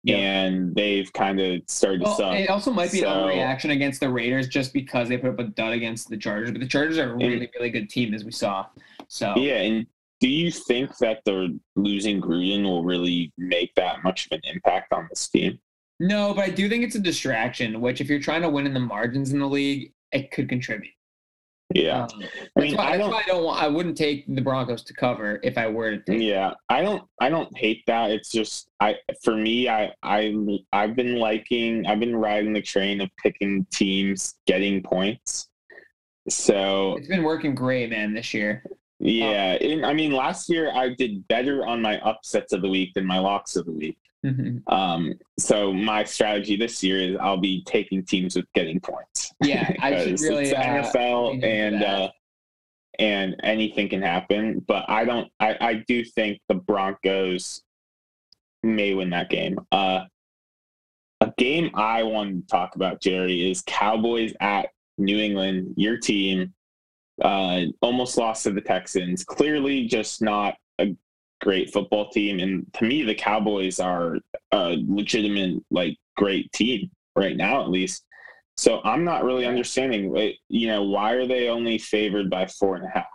Yep. 0.04 0.18
and 0.18 0.76
they've 0.76 1.12
kind 1.12 1.42
of 1.42 1.62
started 1.68 2.02
well, 2.02 2.16
to 2.16 2.24
suck. 2.24 2.34
It 2.36 2.50
also 2.50 2.72
might 2.72 2.92
be 2.92 3.00
so, 3.00 3.10
an 3.10 3.18
overreaction 3.18 3.72
against 3.72 4.00
the 4.00 4.10
Raiders 4.10 4.48
just 4.48 4.72
because 4.72 5.10
they 5.10 5.18
put 5.18 5.32
up 5.32 5.40
a 5.40 5.44
dud 5.44 5.74
against 5.74 6.10
the 6.10 6.16
Chargers, 6.16 6.52
but 6.52 6.62
the 6.62 6.68
Chargers 6.68 6.98
are 6.98 7.12
a 7.12 7.16
really, 7.16 7.34
and, 7.34 7.50
really 7.56 7.70
good 7.70 7.90
team 7.90 8.14
as 8.14 8.24
we 8.24 8.32
saw. 8.32 8.66
So 9.10 9.34
yeah, 9.36 9.56
and 9.56 9.86
do 10.22 10.30
you 10.30 10.52
think 10.52 10.98
that 10.98 11.22
the 11.26 11.60
losing 11.76 12.22
Gruden 12.22 12.64
will 12.64 12.84
really 12.84 13.34
make 13.38 13.74
that 13.76 14.04
much 14.04 14.28
of 14.28 14.34
an 14.34 14.42
impact 14.54 14.94
on 14.94 15.08
this 15.10 15.28
team? 15.28 15.60
No, 16.00 16.34
but 16.34 16.46
I 16.46 16.50
do 16.50 16.70
think 16.70 16.84
it's 16.84 16.96
a 16.96 17.00
distraction. 17.00 17.82
Which, 17.82 18.00
if 18.00 18.10
you're 18.10 18.20
trying 18.20 18.42
to 18.44 18.50
win 18.50 18.66
in 18.66 18.74
the 18.74 18.80
margins 18.80 19.34
in 19.34 19.40
the 19.40 19.48
league, 19.48 19.94
it 20.12 20.32
could 20.32 20.48
contribute. 20.48 20.94
Yeah, 21.76 22.04
um, 22.04 22.24
I 22.58 22.60
mean, 22.62 22.76
why, 22.78 22.94
I 22.94 22.98
don't. 22.98 23.14
I 23.14 23.22
don't 23.28 23.44
want. 23.44 23.62
I 23.62 23.68
wouldn't 23.68 23.96
take 23.96 24.26
the 24.34 24.42
Broncos 24.42 24.82
to 24.84 24.94
cover 24.94 25.40
if 25.44 25.56
I 25.56 25.68
were 25.68 25.98
to. 25.98 26.04
Take 26.04 26.22
yeah, 26.22 26.54
I 26.68 26.82
don't. 26.82 27.04
I 27.22 27.30
don't 27.30 27.56
hate 27.56 27.84
that. 27.86 28.10
It's 28.10 28.30
just 28.30 28.70
I. 28.80 28.96
For 29.24 29.36
me, 29.36 29.70
I. 29.70 29.92
I. 30.02 30.34
I've 30.74 30.96
been 30.96 31.18
liking. 31.18 31.86
I've 31.86 32.00
been 32.00 32.16
riding 32.16 32.54
the 32.54 32.62
train 32.62 33.02
of 33.02 33.10
picking 33.22 33.68
teams 33.72 34.36
getting 34.48 34.82
points. 34.82 35.50
So 36.28 36.96
it's 36.98 37.08
been 37.08 37.24
working 37.24 37.54
great, 37.54 37.92
man, 37.92 38.16
this 38.16 38.34
year. 38.34 38.64
Yeah, 39.00 39.58
um, 39.62 39.86
I 39.86 39.94
mean, 39.94 40.12
last 40.12 40.50
year 40.50 40.72
I 40.74 40.90
did 40.90 41.28
better 41.28 41.66
on 41.66 41.82
my 41.82 42.00
upsets 42.00 42.52
of 42.52 42.62
the 42.62 42.70
week 42.70 42.94
than 42.96 43.06
my 43.06 43.20
locks 43.20 43.56
of 43.56 43.66
the 43.66 43.72
week. 43.72 43.98
Mm-hmm. 44.26 44.74
Um, 44.74 45.14
so 45.38 45.72
my 45.72 46.04
strategy 46.04 46.58
this 46.58 46.84
year 46.84 47.00
is 47.00 47.18
I'll 47.22 47.38
be 47.38 47.64
taking 47.64 48.04
teams 48.04 48.36
with 48.36 48.52
getting 48.54 48.80
points. 48.80 49.29
Yeah, 49.44 49.72
I 49.80 50.04
should 50.04 50.20
really 50.22 50.46
it's 50.46 50.54
uh, 50.54 51.00
NFL 51.00 51.44
and 51.44 51.84
uh, 51.84 52.10
and 52.98 53.36
anything 53.44 53.90
can 53.90 54.02
happen. 54.02 54.64
But 54.68 54.86
I 54.90 55.06
don't. 55.06 55.32
I 55.40 55.58
I 55.60 55.74
do 55.88 56.04
think 56.04 56.40
the 56.48 56.56
Broncos 56.56 57.62
may 58.64 58.94
win 58.94 59.10
that 59.12 59.30
game. 59.30 59.58
Uh, 59.72 60.06
a 61.22 61.34
game 61.38 61.72
I 61.74 62.04
want 62.04 62.48
to 62.48 62.48
talk 62.52 62.76
about, 62.76 63.02
Jerry, 63.02 63.50
is 63.50 63.64
Cowboys 63.66 64.34
at 64.40 64.70
New 64.98 65.18
England. 65.18 65.74
Your 65.78 65.98
team 65.98 66.54
uh, 67.22 67.64
almost 67.82 68.18
lost 68.18 68.44
to 68.44 68.52
the 68.52 68.62
Texans. 68.62 69.24
Clearly, 69.24 69.86
just 69.86 70.22
not 70.22 70.56
a 70.80 70.96
great 71.42 71.72
football 71.72 72.10
team. 72.10 72.40
And 72.40 72.66
to 72.74 72.86
me, 72.86 73.04
the 73.04 73.16
Cowboys 73.16 73.80
are 73.80 74.18
a 74.52 74.78
legitimate, 74.88 75.64
like, 75.72 75.98
great 76.16 76.52
team 76.54 76.90
right 77.16 77.36
now, 77.36 77.62
at 77.62 77.70
least. 77.70 78.06
So 78.60 78.82
I'm 78.84 79.06
not 79.06 79.24
really 79.24 79.46
understanding, 79.46 80.14
you 80.50 80.68
know, 80.68 80.84
why 80.84 81.14
are 81.14 81.26
they 81.26 81.48
only 81.48 81.78
favored 81.78 82.30
by 82.30 82.46
four 82.46 82.76
and 82.76 82.86
a 82.86 82.90
half? 82.90 83.06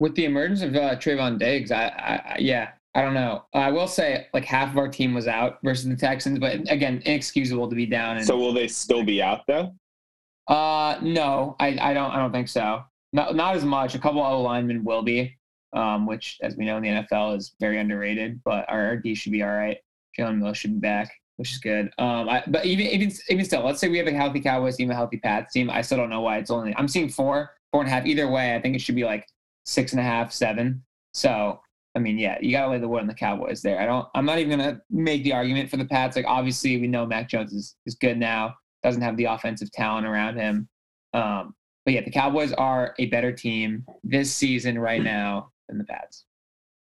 With 0.00 0.14
the 0.14 0.24
emergence 0.24 0.62
of 0.62 0.74
uh, 0.74 0.96
Trevon 0.96 1.38
Diggs, 1.38 1.70
I, 1.70 1.88
I, 1.88 2.36
yeah, 2.38 2.70
I 2.94 3.02
don't 3.02 3.12
know. 3.12 3.44
I 3.52 3.70
will 3.70 3.86
say, 3.86 4.28
like 4.32 4.46
half 4.46 4.70
of 4.70 4.78
our 4.78 4.88
team 4.88 5.12
was 5.12 5.28
out 5.28 5.58
versus 5.62 5.86
the 5.90 5.94
Texans, 5.94 6.38
but 6.38 6.54
again, 6.72 7.02
inexcusable 7.04 7.68
to 7.68 7.76
be 7.76 7.84
down. 7.84 8.16
And, 8.16 8.26
so 8.26 8.38
will 8.38 8.54
they 8.54 8.66
still 8.66 9.04
be 9.04 9.20
out 9.20 9.42
though? 9.46 9.74
Uh, 10.48 10.98
no, 11.02 11.54
I, 11.60 11.76
I 11.78 11.92
don't, 11.92 12.10
I 12.10 12.16
don't 12.16 12.32
think 12.32 12.48
so. 12.48 12.82
Not, 13.12 13.36
not 13.36 13.56
as 13.56 13.64
much. 13.64 13.94
A 13.94 13.98
couple 13.98 14.22
of 14.22 14.40
linemen 14.40 14.84
will 14.84 15.02
be, 15.02 15.36
um, 15.74 16.06
which, 16.06 16.38
as 16.42 16.56
we 16.56 16.64
know 16.64 16.78
in 16.78 16.82
the 16.82 16.88
NFL, 16.88 17.36
is 17.36 17.54
very 17.60 17.78
underrated. 17.78 18.40
But 18.42 18.64
our, 18.70 18.86
our 18.86 18.96
D 18.96 19.14
should 19.14 19.32
be 19.32 19.42
all 19.42 19.50
right. 19.50 19.76
Jalen 20.18 20.38
Mills 20.38 20.56
should 20.56 20.72
be 20.72 20.80
back, 20.80 21.12
which 21.36 21.52
is 21.52 21.58
good. 21.58 21.90
Um, 21.98 22.28
I, 22.28 22.42
but 22.46 22.64
even 22.64 22.86
even 22.86 23.12
even 23.28 23.44
still, 23.44 23.64
let's 23.64 23.80
say 23.80 23.88
we 23.88 23.98
have 23.98 24.06
a 24.06 24.12
healthy 24.12 24.40
Cowboys 24.40 24.76
team, 24.76 24.90
a 24.90 24.94
healthy 24.94 25.18
Pats 25.18 25.52
team. 25.52 25.70
I 25.70 25.82
still 25.82 25.98
don't 25.98 26.10
know 26.10 26.20
why 26.20 26.38
it's 26.38 26.50
only. 26.50 26.74
I'm 26.76 26.88
seeing 26.88 27.08
four, 27.08 27.50
four 27.72 27.80
and 27.82 27.88
a 27.88 27.92
half. 27.92 28.06
Either 28.06 28.28
way, 28.28 28.54
I 28.54 28.60
think 28.60 28.76
it 28.76 28.80
should 28.80 28.94
be 28.94 29.04
like 29.04 29.26
six 29.64 29.92
and 29.92 30.00
a 30.00 30.04
half, 30.04 30.32
seven. 30.32 30.82
So 31.12 31.60
I 31.94 32.00
mean, 32.00 32.18
yeah, 32.18 32.38
you 32.40 32.50
got 32.50 32.64
to 32.64 32.70
lay 32.72 32.78
the 32.78 32.88
wood 32.88 33.02
on 33.02 33.06
the 33.06 33.14
Cowboys 33.14 33.62
there. 33.62 33.80
I 33.80 33.86
don't. 33.86 34.06
I'm 34.14 34.24
not 34.24 34.38
even 34.38 34.58
gonna 34.58 34.80
make 34.90 35.22
the 35.22 35.32
argument 35.32 35.70
for 35.70 35.76
the 35.76 35.84
Pats. 35.84 36.16
Like, 36.16 36.26
obviously, 36.26 36.80
we 36.80 36.88
know 36.88 37.06
Mac 37.06 37.28
Jones 37.28 37.52
is 37.52 37.76
is 37.86 37.94
good 37.94 38.18
now. 38.18 38.54
Doesn't 38.82 39.02
have 39.02 39.16
the 39.16 39.24
offensive 39.24 39.70
talent 39.72 40.06
around 40.06 40.36
him. 40.36 40.68
Um, 41.12 41.54
but 41.84 41.94
yeah, 41.94 42.02
the 42.02 42.10
Cowboys 42.10 42.52
are 42.52 42.94
a 42.98 43.06
better 43.06 43.30
team 43.32 43.84
this 44.02 44.34
season 44.34 44.78
right 44.78 45.02
now 45.02 45.50
than 45.68 45.78
the 45.78 45.84
Pats. 45.84 46.24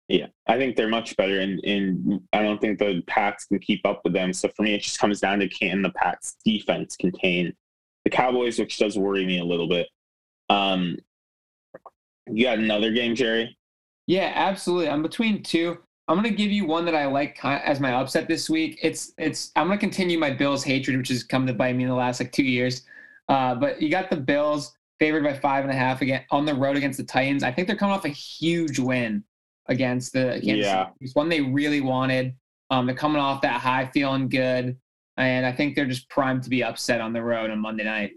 Yeah, 0.08 0.28
I 0.48 0.58
think 0.58 0.78
they're 0.78 0.88
much 0.88 1.18
better, 1.18 1.42
and, 1.42 1.60
and 1.66 2.22
I 2.32 2.42
don't 2.42 2.62
think 2.62 2.80
the 2.80 3.04
Pats 3.08 3.46
can 3.46 3.60
keep 3.60 3.86
up 3.86 4.02
with 4.06 4.14
them. 4.14 4.32
So 4.32 4.50
for 4.56 4.64
me, 4.64 4.74
it 4.74 4.82
just 4.82 5.00
comes 5.00 5.20
down 5.20 5.40
to 5.40 5.50
can 5.50 5.82
the 5.82 5.90
Pats 5.90 6.38
defense 6.46 6.96
contain 6.96 7.54
the 8.06 8.10
Cowboys, 8.10 8.58
which 8.58 8.78
does 8.78 8.98
worry 8.98 9.26
me 9.26 9.40
a 9.40 9.44
little 9.44 9.68
bit. 9.68 9.88
Um, 10.50 10.98
you 12.32 12.46
got 12.46 12.60
another 12.60 12.92
game, 12.92 13.16
Jerry? 13.16 13.58
Yeah, 14.06 14.32
absolutely. 14.34 14.88
I'm 14.88 15.04
between 15.04 15.44
two. 15.44 15.78
I'm 16.08 16.16
gonna 16.16 16.30
give 16.30 16.52
you 16.52 16.66
one 16.66 16.86
that 16.86 16.96
I 16.96 17.06
like 17.08 17.44
as 17.44 17.82
my 17.82 17.92
upset 17.92 18.30
this 18.30 18.50
week. 18.50 18.80
It's 18.82 19.12
it's. 19.18 19.52
I'm 19.58 19.68
gonna 19.68 19.78
continue 19.78 20.18
my 20.18 20.32
Bills 20.32 20.64
hatred, 20.64 20.96
which 20.96 21.10
has 21.10 21.24
come 21.24 21.46
to 21.48 21.54
bite 21.54 21.76
me 21.76 21.84
in 21.84 21.90
the 21.90 21.96
last 21.96 22.22
like 22.22 22.32
two 22.32 22.46
years. 22.46 22.84
Uh, 23.28 23.56
but 23.56 23.82
you 23.82 23.90
got 23.90 24.10
the 24.10 24.16
Bills 24.16 24.74
favored 25.00 25.26
by 25.26 25.34
five 25.34 25.66
and 25.66 25.72
a 25.72 25.76
half 25.76 26.02
again 26.02 26.24
on 26.32 26.46
the 26.46 26.54
road 26.54 26.78
against 26.78 26.98
the 26.98 27.04
Titans. 27.04 27.44
I 27.44 27.52
think 27.52 27.68
they're 27.68 27.76
coming 27.76 27.94
off 27.94 28.06
a 28.06 28.10
huge 28.10 28.80
win 28.80 29.22
against 29.70 30.14
the 30.14 30.34
against 30.34 30.64
yeah. 30.64 30.90
It's 31.00 31.16
one 31.16 31.30
they 31.30 31.42
really 31.42 31.82
wanted. 31.82 32.36
Um, 32.70 32.86
they're 32.86 32.96
coming 32.96 33.22
off 33.22 33.42
that 33.42 33.62
high, 33.62 33.90
feeling 33.94 34.28
good, 34.28 34.78
and 35.18 35.46
I 35.46 35.52
think 35.52 35.76
they're 35.76 35.86
just 35.86 36.10
primed 36.10 36.44
to 36.44 36.50
be 36.50 36.64
upset 36.64 37.02
on 37.02 37.14
the 37.14 37.22
road 37.22 37.50
on 37.50 37.60
Monday 37.60 37.84
night. 37.84 38.12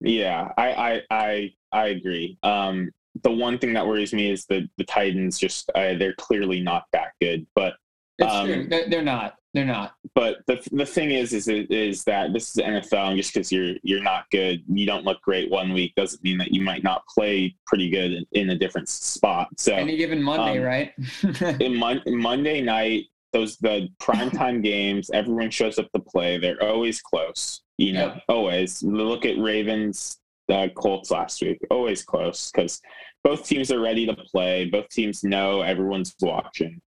Yeah, 0.00 0.52
I 0.56 0.72
I 0.72 1.02
I, 1.10 1.52
I 1.72 1.86
agree. 1.88 2.38
Um, 2.42 2.90
the 3.22 3.30
one 3.30 3.58
thing 3.58 3.72
that 3.74 3.86
worries 3.86 4.12
me 4.12 4.30
is 4.30 4.44
that 4.46 4.68
the 4.76 4.84
Titans 4.84 5.38
just 5.38 5.70
uh, 5.74 5.94
they're 5.94 6.14
clearly 6.14 6.60
not 6.60 6.84
that 6.92 7.12
good, 7.20 7.46
but 7.54 7.74
it's 8.18 8.32
um, 8.32 8.46
true. 8.46 8.68
They're 8.88 9.02
not. 9.02 9.36
They're 9.54 9.64
not. 9.64 9.94
But 10.16 10.38
the 10.48 10.60
the 10.72 10.84
thing 10.84 11.12
is, 11.12 11.32
is 11.32 11.46
is 11.46 12.02
that 12.04 12.32
this 12.32 12.50
is 12.50 12.56
NFL, 12.56 13.10
and 13.10 13.16
just 13.16 13.32
because 13.32 13.52
you're 13.52 13.76
you're 13.84 14.02
not 14.02 14.28
good, 14.32 14.64
you 14.68 14.84
don't 14.84 15.04
look 15.04 15.22
great 15.22 15.48
one 15.48 15.72
week 15.72 15.94
doesn't 15.94 16.22
mean 16.24 16.38
that 16.38 16.52
you 16.52 16.60
might 16.60 16.82
not 16.82 17.06
play 17.06 17.54
pretty 17.64 17.88
good 17.88 18.12
in, 18.12 18.26
in 18.32 18.50
a 18.50 18.58
different 18.58 18.88
spot. 18.88 19.48
So 19.56 19.72
any 19.72 19.96
given 19.96 20.20
Monday, 20.20 20.58
um, 20.58 20.64
right? 20.64 20.92
in 21.60 21.76
mon- 21.76 22.02
Monday 22.04 22.60
night, 22.62 23.04
those 23.32 23.56
the 23.58 23.88
primetime 24.02 24.60
games, 24.62 25.08
everyone 25.14 25.50
shows 25.50 25.78
up 25.78 25.90
to 25.92 26.00
play. 26.00 26.36
They're 26.36 26.62
always 26.62 27.00
close. 27.00 27.62
You 27.78 27.92
know, 27.92 28.06
yep. 28.06 28.22
always. 28.28 28.82
Look 28.82 29.24
at 29.24 29.38
Ravens, 29.38 30.18
uh, 30.48 30.66
Colts 30.74 31.12
last 31.12 31.40
week. 31.42 31.60
Always 31.70 32.02
close 32.02 32.50
because 32.50 32.80
both 33.22 33.46
teams 33.46 33.70
are 33.70 33.80
ready 33.80 34.04
to 34.04 34.14
play. 34.14 34.64
Both 34.64 34.88
teams 34.88 35.22
know 35.22 35.62
everyone's 35.62 36.12
watching. 36.20 36.80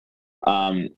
Um, 0.46 0.90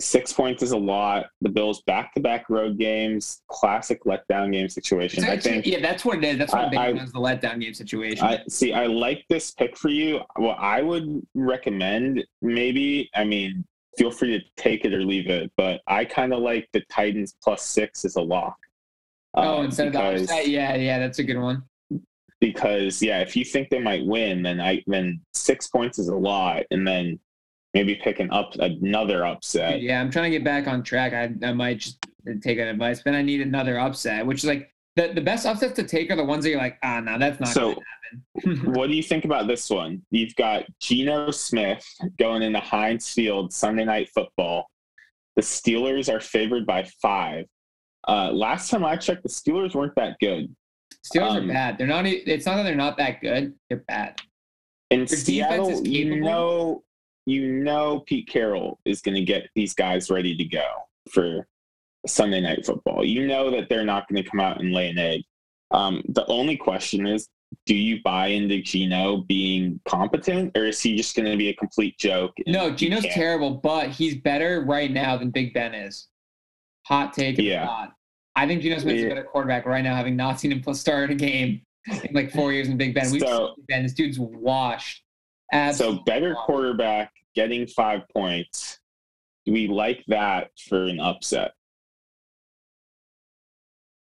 Six 0.00 0.32
points 0.32 0.62
is 0.62 0.72
a 0.72 0.76
lot. 0.76 1.26
The 1.40 1.48
Bills 1.48 1.82
back 1.82 2.14
to 2.14 2.20
back 2.20 2.50
road 2.50 2.78
games, 2.78 3.42
classic 3.48 4.02
letdown 4.04 4.52
game 4.52 4.68
situation. 4.68 5.22
Actually, 5.22 5.36
I 5.36 5.40
think 5.40 5.66
yeah, 5.66 5.80
that's 5.80 6.04
what 6.04 6.18
it 6.18 6.24
is. 6.24 6.38
That's 6.38 6.52
what 6.52 6.76
I, 6.76 6.88
it 6.88 6.96
is, 6.96 7.12
the 7.12 7.20
letdown 7.20 7.60
game 7.60 7.74
situation. 7.74 8.26
I 8.26 8.42
see 8.48 8.72
I 8.72 8.86
like 8.86 9.24
this 9.28 9.52
pick 9.52 9.76
for 9.76 9.90
you. 9.90 10.20
What 10.34 10.58
I 10.58 10.82
would 10.82 11.24
recommend 11.34 12.24
maybe, 12.42 13.08
I 13.14 13.22
mean, 13.22 13.64
feel 13.96 14.10
free 14.10 14.36
to 14.36 14.44
take 14.56 14.84
it 14.84 14.92
or 14.92 15.04
leave 15.04 15.28
it, 15.28 15.52
but 15.56 15.80
I 15.86 16.04
kind 16.04 16.32
of 16.32 16.40
like 16.40 16.68
the 16.72 16.82
Titans 16.90 17.36
plus 17.42 17.62
six 17.62 18.04
as 18.04 18.16
a 18.16 18.22
lock. 18.22 18.56
Oh, 19.34 19.58
um, 19.58 19.66
instead 19.66 19.92
because, 19.92 20.22
of 20.22 20.28
the 20.28 20.34
upset, 20.34 20.48
yeah, 20.48 20.74
yeah, 20.74 20.98
that's 20.98 21.18
a 21.18 21.24
good 21.24 21.38
one. 21.38 21.62
Because 22.40 23.00
yeah, 23.00 23.20
if 23.20 23.36
you 23.36 23.44
think 23.44 23.70
they 23.70 23.80
might 23.80 24.04
win, 24.04 24.42
then 24.42 24.60
I 24.60 24.82
then 24.86 25.20
six 25.32 25.68
points 25.68 25.98
is 25.98 26.08
a 26.08 26.16
lot, 26.16 26.64
and 26.70 26.86
then 26.86 27.18
maybe 27.74 27.96
pick 27.96 28.20
an 28.20 28.30
up 28.30 28.54
another 28.54 29.26
upset. 29.26 29.82
Yeah, 29.82 30.00
I'm 30.00 30.10
trying 30.10 30.30
to 30.30 30.38
get 30.38 30.44
back 30.44 30.66
on 30.66 30.82
track. 30.82 31.12
I, 31.12 31.46
I 31.46 31.52
might 31.52 31.78
just 31.78 31.98
take 32.40 32.58
an 32.58 32.68
advice, 32.68 33.02
but 33.02 33.14
I 33.14 33.22
need 33.22 33.40
another 33.40 33.78
upset, 33.78 34.24
which 34.24 34.38
is 34.38 34.44
like 34.44 34.72
the, 34.96 35.12
the 35.12 35.20
best 35.20 35.44
upsets 35.44 35.74
to 35.74 35.82
take 35.82 36.10
are 36.10 36.16
the 36.16 36.24
ones 36.24 36.44
that 36.44 36.50
you're 36.50 36.58
like, 36.58 36.78
ah, 36.82 37.00
no, 37.00 37.18
that's 37.18 37.40
not 37.40 37.48
so, 37.48 37.74
what 38.64 38.86
do 38.86 38.94
you 38.94 39.02
think 39.02 39.24
about 39.24 39.48
this 39.48 39.68
one? 39.68 40.02
You've 40.10 40.34
got 40.36 40.64
Geno 40.80 41.30
Smith 41.32 41.84
going 42.18 42.42
into 42.42 42.60
Heinz 42.60 43.10
Field 43.10 43.52
Sunday 43.52 43.84
night 43.84 44.08
football. 44.14 44.70
The 45.36 45.42
Steelers 45.42 46.12
are 46.12 46.20
favored 46.20 46.64
by 46.64 46.88
five. 47.02 47.46
Uh, 48.06 48.30
last 48.30 48.70
time 48.70 48.84
I 48.84 48.96
checked, 48.96 49.24
the 49.24 49.28
Steelers 49.28 49.74
weren't 49.74 49.96
that 49.96 50.16
good. 50.20 50.54
Steelers 51.04 51.30
um, 51.30 51.50
are 51.50 51.52
bad. 51.52 51.78
They're 51.78 51.86
not. 51.86 52.06
It's 52.06 52.46
not 52.46 52.56
that 52.56 52.62
they're 52.62 52.74
not 52.74 52.96
that 52.98 53.20
good. 53.20 53.54
They're 53.68 53.84
bad. 53.88 54.20
In 54.90 55.00
Their 55.00 55.18
Seattle, 55.18 55.86
you 55.86 56.20
know, 56.20 56.84
you 57.26 57.52
know 57.52 58.00
Pete 58.06 58.28
Carroll 58.28 58.78
is 58.84 59.00
going 59.00 59.14
to 59.14 59.22
get 59.22 59.48
these 59.54 59.74
guys 59.74 60.10
ready 60.10 60.36
to 60.36 60.44
go 60.44 60.66
for 61.10 61.46
Sunday 62.06 62.40
night 62.40 62.64
football. 62.64 63.04
You 63.04 63.26
know 63.26 63.50
that 63.50 63.68
they're 63.68 63.84
not 63.84 64.08
going 64.08 64.22
to 64.22 64.28
come 64.28 64.40
out 64.40 64.60
and 64.60 64.72
lay 64.72 64.90
an 64.90 64.98
egg. 64.98 65.22
Um, 65.70 66.02
the 66.08 66.26
only 66.26 66.56
question 66.56 67.06
is, 67.06 67.28
do 67.66 67.74
you 67.74 68.00
buy 68.02 68.28
into 68.28 68.60
Geno 68.60 69.18
being 69.18 69.80
competent, 69.86 70.56
or 70.56 70.66
is 70.66 70.80
he 70.80 70.96
just 70.96 71.16
going 71.16 71.30
to 71.30 71.36
be 71.36 71.48
a 71.48 71.54
complete 71.54 71.98
joke? 71.98 72.32
No, 72.46 72.70
Geno's 72.70 73.06
terrible, 73.10 73.52
but 73.52 73.90
he's 73.90 74.16
better 74.16 74.64
right 74.66 74.90
now 74.90 75.16
than 75.16 75.30
Big 75.30 75.54
Ben 75.54 75.74
is. 75.74 76.08
Hot 76.86 77.12
take. 77.12 77.38
Yeah. 77.38 77.86
I 78.36 78.46
think 78.46 78.62
Geno 78.62 78.78
Smith's 78.78 79.00
yeah. 79.00 79.06
a 79.06 79.08
better 79.10 79.24
quarterback 79.24 79.66
right 79.66 79.82
now, 79.82 79.94
having 79.94 80.16
not 80.16 80.40
seen 80.40 80.52
him 80.52 80.74
start 80.74 81.10
a 81.10 81.14
game 81.14 81.62
in 81.86 82.14
like 82.14 82.32
four 82.32 82.52
years 82.52 82.68
in 82.68 82.76
Big 82.76 82.94
Ben. 82.94 83.10
We've 83.10 83.22
so, 83.22 83.54
seen 83.56 83.64
Ben. 83.68 83.82
This 83.82 83.94
dude's 83.94 84.18
washed. 84.18 85.02
Absolutely 85.52 85.98
so 85.98 86.04
better 86.04 86.34
quarterback 86.34 87.12
getting 87.34 87.66
five 87.66 88.02
points. 88.08 88.78
Do 89.44 89.52
we 89.52 89.68
like 89.68 90.04
that 90.08 90.50
for 90.68 90.84
an 90.84 91.00
upset? 91.00 91.52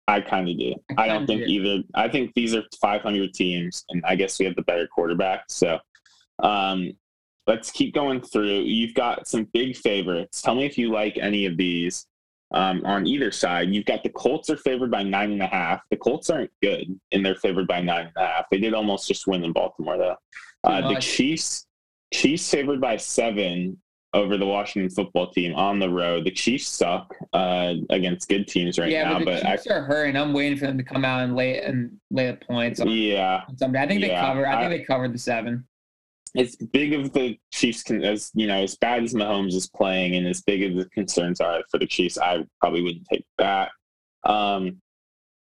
I 0.08 0.22
kind 0.22 0.48
of 0.48 0.58
do. 0.58 0.76
I, 0.98 1.04
I 1.04 1.08
don't 1.08 1.26
think 1.26 1.42
do. 1.42 1.48
either. 1.48 1.84
I 1.96 2.08
think 2.08 2.34
these 2.36 2.54
are 2.54 2.64
500 2.80 3.34
teams, 3.34 3.84
and 3.90 4.04
I 4.06 4.16
guess 4.16 4.40
we 4.40 4.46
have 4.46 4.56
the 4.56 4.62
better 4.62 4.88
quarterback. 4.88 5.46
So 5.50 5.80
um, 6.40 6.92
let's 7.48 7.72
keep 7.72 7.94
going 7.94 8.22
through. 8.22 8.62
You've 8.62 8.94
got 8.94 9.28
some 9.28 9.46
big 9.46 9.76
favorites. 9.76 10.42
Tell 10.42 10.56
me 10.56 10.66
if 10.66 10.78
you 10.78 10.92
like 10.92 11.18
any 11.18 11.48
of 11.48 11.58
these 11.58 12.06
um, 12.52 12.86
on 12.86 13.08
either 13.08 13.32
side. 13.32 13.70
You've 13.74 13.86
got 13.86 14.04
the 14.04 14.10
Colts 14.10 14.50
are 14.50 14.58
favored 14.58 14.92
by 14.92 15.04
nine 15.04 15.32
and 15.32 15.42
a 15.42 15.48
half. 15.48 15.82
The 15.90 15.98
Colts 15.98 16.30
aren't 16.30 16.52
good, 16.62 17.00
and 17.12 17.26
they're 17.26 17.36
favored 17.36 17.68
by 17.68 17.82
nine 17.82 18.08
and 18.08 18.18
a 18.18 18.28
half. 18.28 18.46
They 18.52 18.60
did 18.60 18.74
almost 18.74 19.08
just 19.08 19.28
win 19.28 19.44
in 19.44 19.54
Baltimore, 19.54 19.98
though. 19.98 20.16
Uh, 20.66 20.94
the 20.94 21.00
Chiefs, 21.00 21.68
Chiefs 22.12 22.50
favored 22.50 22.82
by 22.82 22.98
seven, 22.98 23.78
over 24.16 24.38
the 24.38 24.46
Washington 24.46 24.90
football 24.90 25.30
team 25.30 25.54
on 25.56 25.78
the 25.78 25.90
road. 25.90 26.24
The 26.24 26.32
Chiefs 26.32 26.70
suck 26.70 27.14
uh, 27.34 27.74
against 27.90 28.30
good 28.30 28.48
teams 28.48 28.80
right 28.80 28.90
yeah, 28.90 29.10
now, 29.10 29.20
but, 29.20 29.44
the 29.44 29.50
Chiefs 29.50 29.68
I, 29.70 29.74
are 29.76 29.84
hurting. 29.84 30.16
I'm 30.16 30.34
waiting 30.34 30.58
for 30.58 30.66
them 30.68 30.78
to 30.78 30.84
come 30.84 31.04
out 31.04 31.24
and 31.24 31.36
lay 31.36 31.62
and 31.62 31.98
lay 32.10 32.28
the 32.28 32.38
points. 32.38 32.80
On, 32.80 32.88
yeah, 32.88 33.44
on 33.62 33.76
I 33.76 33.86
think 33.86 34.02
yeah, 34.02 34.08
they 34.08 34.28
cover. 34.28 34.48
I 34.48 34.54
think 34.62 34.66
I, 34.74 34.78
they 34.78 34.84
covered 34.84 35.14
the 35.14 35.20
seven. 35.20 35.68
As 36.38 36.56
big 36.56 36.94
of 36.94 37.12
the 37.14 37.38
Chiefs 37.52 37.90
as 37.92 38.32
you 38.34 38.48
know, 38.48 38.64
as 38.64 38.78
bad 38.78 39.04
as 39.04 39.14
Mahomes 39.14 39.54
is 39.54 39.68
playing, 39.68 40.16
and 40.16 40.26
as 40.26 40.42
big 40.42 40.64
as 40.64 40.76
the 40.76 40.90
concerns 40.92 41.42
are 41.42 41.62
for 41.70 41.78
the 41.78 41.88
Chiefs, 41.88 42.18
I 42.18 42.46
probably 42.62 42.82
wouldn't 42.82 43.06
take 43.12 43.26
that. 43.38 43.72
Um, 44.24 44.82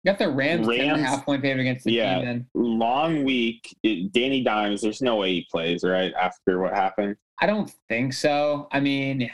got 0.06 0.18
the 0.18 0.30
Rams, 0.30 0.66
Rams 0.66 0.80
10 0.80 0.90
and 0.90 1.00
a 1.00 1.04
half 1.04 1.24
point 1.24 1.42
favorite 1.42 1.62
against 1.62 1.84
the 1.84 1.92
yeah, 1.92 2.20
team. 2.20 2.46
Long 2.54 3.24
week. 3.24 3.76
It, 3.82 4.12
Danny 4.12 4.42
Dimes, 4.42 4.80
there's 4.80 5.02
no 5.02 5.16
way 5.16 5.32
he 5.34 5.46
plays, 5.50 5.84
right? 5.84 6.12
After 6.14 6.60
what 6.60 6.72
happened. 6.72 7.16
I 7.40 7.46
don't 7.46 7.70
think 7.88 8.14
so. 8.14 8.68
I 8.72 8.80
mean, 8.80 9.30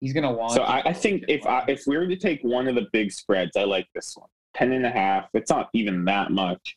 he's 0.00 0.12
gonna 0.12 0.32
want. 0.32 0.52
So 0.52 0.62
I, 0.62 0.82
I, 0.90 0.92
think 0.92 1.24
if 1.28 1.46
I, 1.46 1.64
if 1.68 1.84
we 1.86 1.96
were 1.96 2.06
to 2.06 2.16
take 2.16 2.42
one 2.42 2.68
of 2.68 2.74
the 2.74 2.86
big 2.92 3.12
spreads, 3.12 3.56
I 3.56 3.64
like 3.64 3.86
this 3.94 4.14
one. 4.16 4.28
Ten 4.54 4.72
and 4.72 4.84
a 4.84 4.90
half. 4.90 5.28
It's 5.34 5.50
not 5.50 5.70
even 5.72 6.04
that 6.06 6.30
much. 6.30 6.76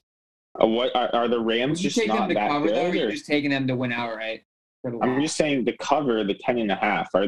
Uh, 0.62 0.68
what 0.68 0.96
are, 0.96 1.14
are, 1.14 1.28
the 1.28 1.40
Rams 1.40 1.82
just 1.82 1.98
not 2.08 2.30
that 2.30 2.50
cover, 2.50 2.68
good? 2.68 2.76
Though, 2.76 2.90
or 2.90 2.96
you're 2.96 3.12
just 3.12 3.26
taking 3.26 3.50
them 3.50 3.68
to 3.68 3.76
win 3.76 3.92
outright? 3.92 4.44
I'm 4.86 5.22
just 5.22 5.38
saying 5.38 5.66
the 5.66 5.78
cover 5.78 6.24
the 6.24 6.34
ten 6.34 6.58
and 6.58 6.72
a 6.72 6.76
half 6.76 7.10
are 7.14 7.28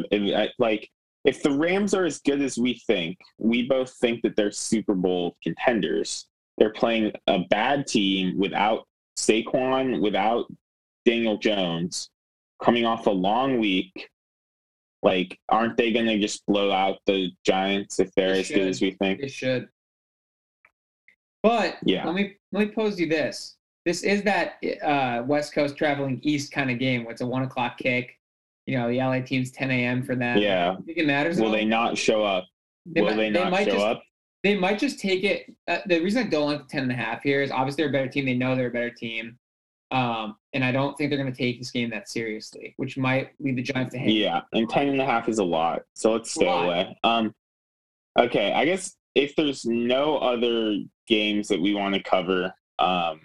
like 0.57 0.89
if 1.25 1.41
the 1.41 1.51
Rams 1.51 1.93
are 1.93 2.05
as 2.05 2.19
good 2.19 2.41
as 2.41 2.57
we 2.57 2.81
think, 2.85 3.17
we 3.37 3.67
both 3.67 3.93
think 4.01 4.21
that 4.23 4.35
they're 4.35 4.51
Super 4.51 4.93
Bowl 4.93 5.35
contenders. 5.43 6.27
They're 6.57 6.73
playing 6.73 7.13
a 7.27 7.39
bad 7.49 7.87
team 7.87 8.37
without 8.37 8.85
Saquon, 9.17 10.01
without 10.01 10.45
Daniel 11.05 11.37
Jones 11.37 12.09
coming 12.61 12.85
off 12.85 13.07
a 13.07 13.11
long 13.11 13.59
week, 13.59 14.09
like, 15.01 15.37
aren't 15.49 15.77
they 15.77 15.91
going 15.91 16.05
to 16.05 16.19
just 16.19 16.45
blow 16.45 16.71
out 16.71 16.97
the 17.05 17.29
Giants 17.45 17.99
if 17.99 18.09
they're 18.15 18.33
they 18.33 18.39
as 18.39 18.47
should. 18.47 18.55
good 18.55 18.67
as 18.67 18.81
we 18.81 18.91
think? 18.91 19.21
They 19.21 19.27
should. 19.27 19.67
But 21.41 21.77
yeah, 21.83 22.05
let 22.05 22.15
me 22.15 22.37
let 22.53 22.67
me 22.67 22.73
pose 22.73 22.97
you 22.97 23.09
this: 23.09 23.57
This 23.85 24.03
is 24.03 24.23
that 24.23 24.63
uh, 24.81 25.23
West 25.25 25.53
Coast 25.53 25.75
traveling 25.75 26.21
east 26.23 26.53
kind 26.53 26.71
of 26.71 26.79
game. 26.79 27.03
What's 27.03 27.19
a 27.19 27.27
one 27.27 27.43
o'clock 27.43 27.77
kick? 27.77 28.17
You 28.65 28.77
know, 28.77 28.89
the 28.89 28.97
LA 28.97 29.19
team's 29.19 29.51
10 29.51 29.71
a.m. 29.71 30.03
for 30.03 30.15
them. 30.15 30.37
Yeah. 30.37 30.77
it 30.87 31.05
matters? 31.05 31.39
Will 31.39 31.51
they 31.51 31.65
not 31.65 31.97
show 31.97 32.23
up? 32.23 32.45
They 32.85 33.01
Will 33.01 33.09
might, 33.09 33.15
they 33.17 33.29
not 33.29 33.51
they 33.51 33.65
show 33.65 33.71
just, 33.71 33.85
up? 33.85 34.03
They 34.43 34.55
might 34.55 34.79
just 34.79 34.99
take 34.99 35.23
it. 35.23 35.53
Uh, 35.67 35.79
the 35.85 35.99
reason 35.99 36.25
I 36.25 36.29
don't 36.29 36.47
like 36.47 36.59
the 36.59 36.67
10 36.67 36.83
and 36.83 36.91
a 36.91 36.95
half 36.95 37.23
here 37.23 37.41
is 37.41 37.51
obviously 37.51 37.83
they're 37.83 37.89
a 37.89 37.93
better 37.93 38.09
team. 38.09 38.25
They 38.25 38.35
know 38.35 38.55
they're 38.55 38.67
a 38.67 38.71
better 38.71 38.89
team. 38.89 39.37
Um, 39.91 40.37
and 40.53 40.63
I 40.63 40.71
don't 40.71 40.97
think 40.97 41.11
they're 41.11 41.19
going 41.19 41.31
to 41.31 41.37
take 41.37 41.59
this 41.59 41.71
game 41.71 41.89
that 41.91 42.09
seriously, 42.09 42.73
which 42.77 42.97
might 42.97 43.29
lead 43.39 43.57
the 43.57 43.61
Giants 43.61 43.93
to 43.93 43.99
hang. 43.99 44.09
Yeah, 44.09 44.41
and 44.51 44.67
10 44.67 44.89
and 44.89 45.01
a 45.01 45.05
half 45.05 45.29
is 45.29 45.37
a 45.37 45.43
lot. 45.43 45.83
So 45.93 46.13
let's 46.13 46.31
stay 46.31 46.47
away. 46.47 46.97
Um, 47.03 47.33
okay, 48.17 48.51
I 48.53 48.65
guess 48.65 48.95
if 49.13 49.35
there's 49.35 49.65
no 49.65 50.17
other 50.17 50.77
games 51.07 51.47
that 51.49 51.61
we 51.61 51.75
want 51.75 51.93
to 51.93 52.01
cover, 52.01 52.53
um, 52.79 53.21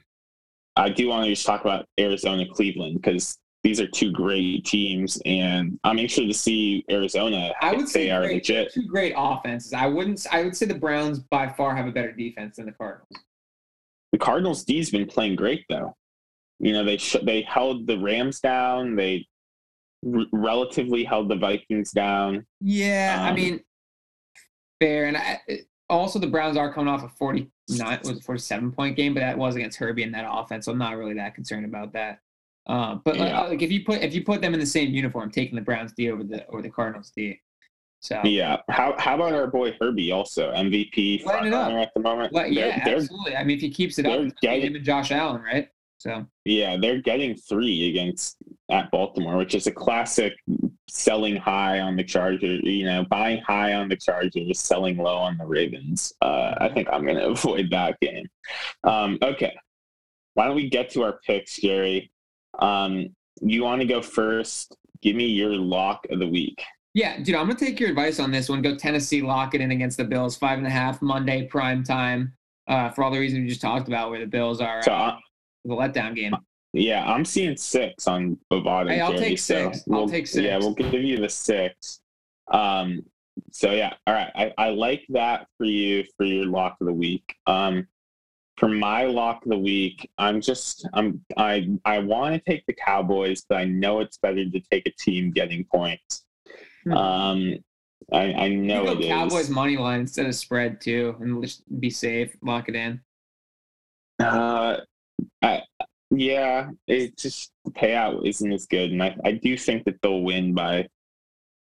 I 0.77 0.90
do 0.90 1.09
want 1.09 1.24
to 1.24 1.31
just 1.31 1.46
talk 1.46 1.62
about 1.62 1.87
Arizona 1.98 2.44
Cleveland 2.53 3.01
because 3.01 3.38
these 3.64 3.81
are 3.81 3.88
two 3.88 4.12
great 4.12 4.64
teams, 4.64 5.21
and 5.27 5.79
I'm 5.83 5.99
interested 5.99 6.29
to 6.29 6.35
see 6.35 6.85
Arizona. 6.90 7.53
I 7.61 7.75
would 7.75 7.88
say 7.88 8.05
they 8.05 8.11
are 8.11 8.21
great, 8.23 8.35
legit. 8.35 8.73
Two 8.73 8.87
great 8.87 9.14
offenses. 9.16 9.73
I 9.73 9.87
wouldn't. 9.87 10.25
I 10.31 10.44
would 10.44 10.57
say 10.57 10.66
the 10.66 10.75
Browns 10.75 11.18
by 11.18 11.49
far 11.49 11.75
have 11.75 11.87
a 11.87 11.92
better 11.92 12.12
defense 12.12 12.57
than 12.57 12.66
the 12.66 12.73
Cardinals. 12.73 13.09
The 14.12 14.18
Cardinals 14.18 14.64
D's 14.64 14.90
been 14.90 15.07
playing 15.07 15.37
great 15.37 15.64
though. 15.68 15.97
You 16.61 16.73
know, 16.73 16.85
they 16.85 16.97
sh- 16.99 17.16
they 17.25 17.42
held 17.42 17.87
the 17.87 17.99
Rams 17.99 18.40
down. 18.40 18.94
They 18.94 19.27
r- 20.07 20.25
relatively 20.33 21.05
held 21.05 21.29
the 21.29 21.37
Vikings 21.37 21.90
down. 21.90 22.47
Yeah, 22.61 23.18
um, 23.21 23.27
I 23.27 23.33
mean, 23.35 23.61
fair. 24.81 25.07
And 25.07 25.16
I, 25.16 25.40
also, 25.90 26.18
the 26.18 26.27
Browns 26.27 26.57
are 26.57 26.73
coming 26.73 26.92
off 26.92 27.03
a 27.03 27.09
49 27.09 27.99
was 28.05 28.18
a 28.18 28.21
47 28.21 28.73
point 28.73 28.97
game, 28.97 29.14
but 29.14 29.21
that 29.21 29.37
was 29.37 29.57
against 29.57 29.79
Herbie 29.79 30.05
and 30.05 30.14
that 30.14 30.27
offense. 30.29 30.66
So 30.66 30.73
I'm 30.73 30.79
not 30.79 30.97
really 30.97 31.14
that 31.14 31.35
concerned 31.35 31.64
about 31.64 31.92
that. 31.94 32.21
Uh, 32.68 32.96
but 33.04 33.16
yeah. 33.16 33.40
like 33.42 33.62
if 33.62 33.72
you 33.72 33.85
put 33.85 34.02
if 34.02 34.14
you 34.14 34.22
put 34.22 34.42
them 34.42 34.52
in 34.52 34.61
the 34.61 34.66
same 34.66 34.92
uniform, 34.92 35.31
taking 35.31 35.57
the 35.57 35.62
Browns 35.62 35.92
D 35.96 36.11
over 36.11 36.22
the 36.22 36.46
over 36.48 36.62
the 36.62 36.70
Cardinals 36.70 37.11
D. 37.16 37.40
So 38.00 38.20
yeah, 38.24 38.59
how 38.70 38.94
how 38.98 39.16
about 39.16 39.33
our 39.33 39.46
boy 39.46 39.74
Herbie 39.81 40.12
also 40.12 40.52
MVP 40.52 41.22
front 41.22 41.50
runner 41.50 41.78
at 41.81 41.92
the 41.94 42.00
moment? 42.00 42.33
Well, 42.33 42.46
yeah, 42.46 42.85
they're, 42.85 42.96
absolutely. 42.96 43.37
I 43.37 43.42
mean, 43.42 43.57
if 43.57 43.62
he 43.62 43.70
keeps 43.70 43.98
it 43.98 44.07
up, 44.07 44.31
getting, 44.42 44.66
him 44.66 44.76
and 44.76 44.85
Josh 44.85 45.11
Allen, 45.11 45.42
right? 45.42 45.68
So 45.98 46.26
yeah, 46.44 46.76
they're 46.81 47.02
getting 47.02 47.35
three 47.35 47.88
against 47.88 48.37
at 48.70 48.90
Baltimore, 48.90 49.37
which 49.37 49.54
is 49.54 49.66
a 49.66 49.72
classic 49.72 50.35
selling 50.88 51.37
high 51.37 51.81
on 51.81 51.96
the 51.96 52.04
Chargers. 52.04 52.61
You 52.62 52.85
know, 52.85 53.04
buying 53.11 53.40
high 53.40 53.74
on 53.74 53.88
the 53.88 53.96
Chargers, 53.96 54.61
selling 54.61 54.98
low 54.98 55.16
on 55.16 55.37
the 55.38 55.46
Ravens. 55.46 56.12
Uh, 56.20 56.54
I 56.59 56.68
think 56.68 56.88
I'm 56.92 57.04
going 57.04 57.16
to 57.18 57.28
avoid 57.28 57.70
that 57.70 57.98
game. 58.00 58.28
Um, 58.85 59.18
okay, 59.22 59.57
why 60.35 60.46
don't 60.46 60.54
we 60.54 60.70
get 60.70 60.90
to 60.90 61.02
our 61.02 61.18
picks, 61.26 61.57
Jerry? 61.57 62.12
Um, 62.59 63.09
you 63.40 63.62
want 63.62 63.81
to 63.81 63.87
go 63.87 64.03
first? 64.03 64.77
Give 65.01 65.14
me 65.14 65.27
your 65.27 65.57
lock 65.57 66.07
of 66.11 66.18
the 66.18 66.27
week. 66.27 66.61
Yeah, 66.94 67.18
dude, 67.18 67.37
I'm 67.37 67.47
gonna 67.47 67.59
take 67.59 67.79
your 67.79 67.90
advice 67.90 68.18
on 68.18 68.33
this 68.33 68.49
one. 68.49 68.62
Go 68.62 68.75
Tennessee, 68.75 69.23
lock 69.23 69.55
it 69.55 69.61
in 69.61 69.71
against 69.71 69.99
the 69.99 70.05
Bills, 70.05 70.37
five 70.37 70.59
and 70.59 70.66
a 70.66 70.71
half 70.71 71.01
Monday 71.01 71.47
prime 71.47 71.85
time. 71.85 72.33
Uh, 72.66 72.90
for 72.90 73.05
all 73.05 73.11
the 73.11 73.18
reasons 73.18 73.42
we 73.42 73.49
just 73.49 73.61
talked 73.61 73.88
about, 73.88 74.11
where 74.11 74.21
the 74.21 74.27
Bills 74.27 74.61
are. 74.61 74.83
So, 74.83 74.92
uh, 74.92 75.16
the 75.64 75.75
letdown 75.75 76.14
game. 76.14 76.35
Yeah, 76.73 77.05
I'm 77.11 77.25
seeing 77.25 77.57
six 77.57 78.07
on 78.07 78.38
Bovada. 78.53 78.90
Hey, 78.90 79.01
I'll 79.01 79.12
Jerry, 79.12 79.25
take 79.25 79.38
six. 79.38 79.79
So 79.79 79.85
we'll, 79.87 80.01
I'll 80.01 80.09
take 80.09 80.27
six. 80.27 80.44
Yeah, 80.44 80.59
we'll 80.59 80.75
give 80.75 80.92
you 80.92 81.18
the 81.18 81.29
six. 81.29 82.01
Um, 82.53 83.05
so 83.53 83.71
yeah, 83.71 83.94
all 84.07 84.14
right. 84.14 84.31
I, 84.35 84.53
I 84.59 84.71
like 84.71 85.05
that 85.11 85.47
for 85.57 85.64
you 85.64 86.05
for 86.16 86.27
your 86.27 86.47
lock 86.47 86.77
of 86.81 86.87
the 86.87 86.92
week. 86.92 87.37
Um, 87.47 87.87
for 88.59 88.68
my 88.68 89.05
lock 89.05 89.44
of 89.44 89.51
the 89.51 89.59
week, 89.59 90.11
I'm 90.18 90.40
just 90.40 90.88
I'm 90.92 91.25
I 91.37 91.68
I 91.85 91.99
want 92.01 92.35
to 92.35 92.51
take 92.51 92.66
the 92.66 92.75
Cowboys, 92.75 93.44
but 93.49 93.59
I 93.59 93.64
know 93.64 94.01
it's 94.01 94.18
better 94.18 94.44
to 94.44 94.61
take 94.71 94.87
a 94.87 94.92
team 94.99 95.31
getting 95.31 95.64
points. 95.64 96.25
Hmm. 96.85 96.92
Um, 96.92 97.55
I, 98.12 98.33
I 98.33 98.49
know 98.49 98.83
you 98.83 98.94
go 98.94 99.01
it 99.01 99.09
Cowboys 99.09 99.44
is. 99.44 99.51
money 99.51 99.77
line 99.77 100.01
instead 100.01 100.27
of 100.27 100.35
spread 100.35 100.81
too, 100.81 101.16
and 101.21 101.42
just 101.42 101.62
be 101.81 101.90
safe, 101.90 102.35
lock 102.42 102.68
it 102.68 102.75
in. 102.75 103.01
Uh, 104.21 104.79
I, 105.42 105.62
yeah, 106.11 106.71
it 106.87 107.16
just 107.16 107.53
the 107.64 107.71
payout 107.71 108.27
isn't 108.27 108.53
as 108.53 108.66
good, 108.66 108.90
and 108.90 109.03
I, 109.03 109.16
I 109.25 109.33
do 109.33 109.57
think 109.57 109.85
that 109.85 110.01
they'll 110.03 110.23
win 110.23 110.55
by 110.55 110.88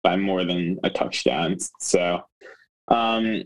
by 0.03 0.17
more 0.17 0.45
than 0.45 0.79
a 0.85 0.91
touchdown. 0.91 1.57
So, 1.81 2.21
um, 2.89 3.45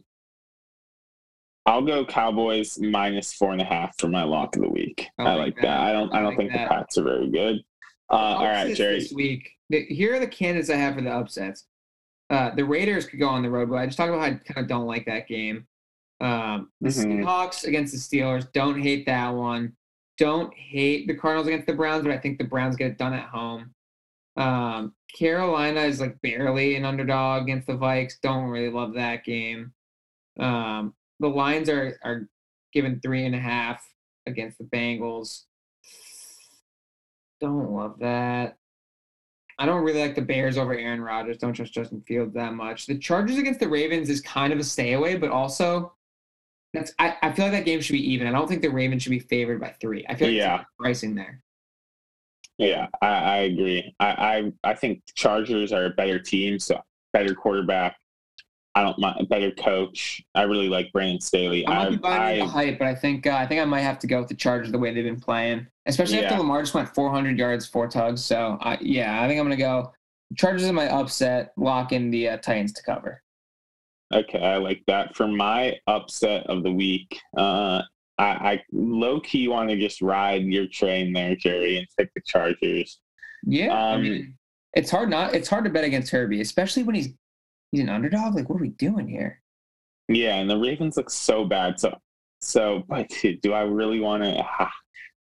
I'll 1.69 1.83
go 1.83 2.05
Cowboys 2.05 2.79
minus 2.81 3.33
four 3.33 3.53
and 3.53 3.61
a 3.61 3.65
half 3.65 3.99
for 3.99 4.09
my 4.09 4.25
lock 4.25 4.57
of 4.57 4.63
the 4.63 4.69
week. 4.69 5.07
I, 5.19 5.25
I 5.25 5.35
like, 5.35 5.57
that. 5.57 5.63
that. 5.63 5.81
I 5.81 5.93
don't. 5.93 6.13
I, 6.13 6.19
I 6.19 6.23
don't 6.23 6.31
like 6.31 6.39
think 6.39 6.53
that. 6.53 6.69
the 6.69 6.75
Pats 6.75 6.99
are 6.99 7.05
very 7.05 7.29
good. 7.29 7.57
Uh, 8.11 8.15
all 8.15 8.47
right, 8.47 8.75
Jerry. 8.75 9.01
This 9.01 9.13
week, 9.13 9.51
here 9.71 10.15
are 10.15 10.21
the 10.21 10.27
candidates 10.27 10.71
I 10.71 10.77
have 10.77 10.95
for 10.95 11.03
the 11.03 11.11
upsets. 11.11 11.67
Uh, 12.31 12.55
the 12.55 12.65
Raiders 12.65 13.07
could 13.07 13.21
go 13.21 13.29
on 13.29 13.43
the 13.43 13.51
road, 13.51 13.71
but 13.71 13.77
I 13.77 13.87
just 13.87 13.99
talked 13.99 14.11
about 14.11 14.21
how 14.21 14.27
I 14.27 14.31
kind 14.35 14.59
of 14.59 14.67
don't 14.67 14.87
like 14.87 15.07
that 15.07 15.29
game. 15.29 15.67
Um, 16.21 16.71
the 16.81 16.89
mm-hmm. 16.89 17.23
Seahawks 17.23 17.65
against 17.65 17.93
the 17.93 17.99
Steelers, 18.19 18.51
don't 18.53 18.81
hate 18.81 19.07
that 19.07 19.31
one 19.31 19.75
don't 20.19 20.53
hate 20.55 21.07
the 21.07 21.15
Cardinals 21.15 21.47
against 21.47 21.67
the 21.67 21.73
Browns, 21.73 22.03
but 22.03 22.13
I 22.13 22.19
think 22.19 22.39
the 22.39 22.45
Browns 22.45 22.77
get 22.77 22.91
it 22.91 22.99
done 22.99 23.15
at 23.15 23.29
home. 23.29 23.71
Um, 24.37 24.95
Carolina 25.17 25.81
is 25.83 26.01
like 26.01 26.21
barely 26.21 26.77
an 26.77 26.85
underdog 26.85 27.45
against 27.45 27.69
the 27.69 27.75
Vikes. 27.75 28.15
Don't 28.21 28.51
really 28.51 28.71
love 28.71 28.95
that 28.95 29.25
game. 29.25 29.73
Um, 30.39 30.95
the 31.21 31.29
Lions 31.29 31.69
are 31.69 31.99
are 32.05 32.29
given 32.73 33.01
three 33.01 33.25
and 33.27 33.35
a 33.35 33.39
half 33.41 33.83
against 34.27 34.59
the 34.59 34.65
Bengals. 34.65 35.45
Don't 37.41 37.71
love 37.73 37.99
that. 38.01 38.57
I 39.61 39.67
don't 39.67 39.83
really 39.85 40.01
like 40.01 40.15
the 40.15 40.23
Bears 40.23 40.57
over 40.57 40.73
Aaron 40.75 41.01
Rodgers. 41.01 41.39
Don't 41.39 41.53
trust 41.53 41.73
Justin 41.75 42.03
Fields 42.07 42.35
that 42.35 42.55
much. 42.55 42.87
The 42.87 42.99
Chargers 42.99 43.39
against 43.39 43.59
the 43.61 43.69
Ravens 43.69 44.09
is 44.09 44.21
kind 44.21 44.53
of 44.53 44.59
a 44.59 44.65
stay 44.65 44.93
away, 44.93 45.17
but 45.17 45.31
also 45.31 45.93
that's 46.75 46.93
I, 46.99 47.17
I 47.23 47.33
feel 47.33 47.47
like 47.47 47.53
that 47.55 47.65
game 47.65 47.81
should 47.81 47.95
be 47.95 48.13
even. 48.13 48.27
I 48.27 48.33
don't 48.33 48.47
think 48.49 48.63
the 48.63 48.69
Ravens 48.69 49.03
should 49.03 49.11
be 49.11 49.19
favored 49.19 49.61
by 49.61 49.75
three. 49.81 50.05
I 50.09 50.15
feel 50.15 50.29
like 50.29 50.37
Yeah. 50.37 50.65
pricing 50.79 51.15
there. 51.15 51.43
Yeah, 52.59 52.89
I, 53.01 53.07
I 53.09 53.37
agree. 53.39 53.95
I, 54.01 54.07
I 54.65 54.71
I 54.71 54.75
think 54.75 55.03
Chargers 55.15 55.73
are 55.73 55.87
a 55.87 55.91
better 55.91 56.19
team, 56.19 56.59
so 56.59 56.81
better 57.13 57.35
quarterback. 57.35 57.97
I 58.79 58.83
don't 58.85 58.99
mind 59.01 59.21
a 59.21 59.25
better 59.25 59.51
coach. 59.51 60.23
I 60.37 60.43
really 60.43 60.69
like 60.69 60.93
Brandon 60.93 61.21
Staley. 61.21 61.67
I 61.67 61.75
might 61.85 61.91
be 61.91 61.97
buying 61.97 62.43
I, 62.43 62.45
the 62.45 62.51
hype, 62.51 62.79
but 62.79 62.87
I 62.87 62.95
think 62.95 63.27
uh, 63.27 63.33
I 63.35 63.45
think 63.45 63.61
I 63.61 63.65
might 63.65 63.81
have 63.81 63.99
to 63.99 64.07
go 64.07 64.21
with 64.21 64.29
the 64.29 64.37
Chargers 64.37 64.71
the 64.71 64.79
way 64.79 64.95
they've 64.95 65.03
been 65.03 65.19
playing, 65.19 65.67
especially 65.87 66.19
after 66.21 66.35
Yeah. 66.37 66.39
Lamar 66.39 66.63
just 66.63 66.75
went 66.75 66.95
400 66.95 67.37
yards, 67.37 67.67
four 67.67 67.89
tugs. 67.89 68.25
So 68.25 68.57
I, 68.61 68.79
yeah, 68.81 69.21
I 69.21 69.27
think 69.27 69.41
I'm 69.41 69.47
gonna 69.47 69.57
go 69.57 69.93
Chargers 70.37 70.63
in 70.63 70.77
my 70.77 70.89
upset, 70.89 71.53
lock 71.57 71.91
in 71.91 72.13
the 72.13 72.29
uh, 72.29 72.37
Titans 72.37 72.73
to 72.75 72.83
cover. 72.85 73.21
Okay, 74.15 74.39
I 74.41 74.59
like 74.59 74.81
that. 74.87 75.17
For 75.17 75.27
my 75.27 75.77
upset 75.89 76.47
of 76.47 76.63
the 76.63 76.73
week, 76.73 77.19
uh, 77.37 77.83
I, 78.17 78.25
I 78.29 78.63
low 78.71 79.19
key 79.19 79.49
want 79.49 79.71
to 79.71 79.77
just 79.77 80.01
ride 80.01 80.45
your 80.45 80.69
train 80.69 81.13
there, 81.13 81.35
Jerry, 81.35 81.79
and 81.79 81.87
take 81.99 82.15
the 82.15 82.23
Chargers. 82.25 83.01
Yeah, 83.45 83.75
I 83.75 83.95
Um, 83.95 84.03
mean, 84.05 84.35
it's 84.75 84.91
hard 84.93 85.11
not 85.11 85.35
it's 85.35 85.49
hard 85.49 85.65
to 85.65 85.71
bet 85.71 85.83
against 85.83 86.13
Herbie, 86.13 86.43
especially 86.43 86.85
when 86.85 86.95
he's 86.95 87.09
he's 87.73 87.81
an 87.83 87.89
underdog. 87.89 88.35
Like, 88.35 88.49
what 88.49 88.57
are 88.57 88.63
we 88.63 88.69
doing 88.71 89.09
here? 89.09 89.41
Yeah, 90.09 90.37
and 90.37 90.49
the 90.49 90.57
Ravens 90.57 90.97
look 90.97 91.11
so 91.11 91.45
bad. 91.45 91.79
So, 91.79 91.97
so, 92.41 92.85
but 92.89 93.09
do 93.43 93.53
I 93.53 93.63
really 93.63 94.01
want 94.01 94.23
to? 94.25 94.43
Ah, 94.43 94.71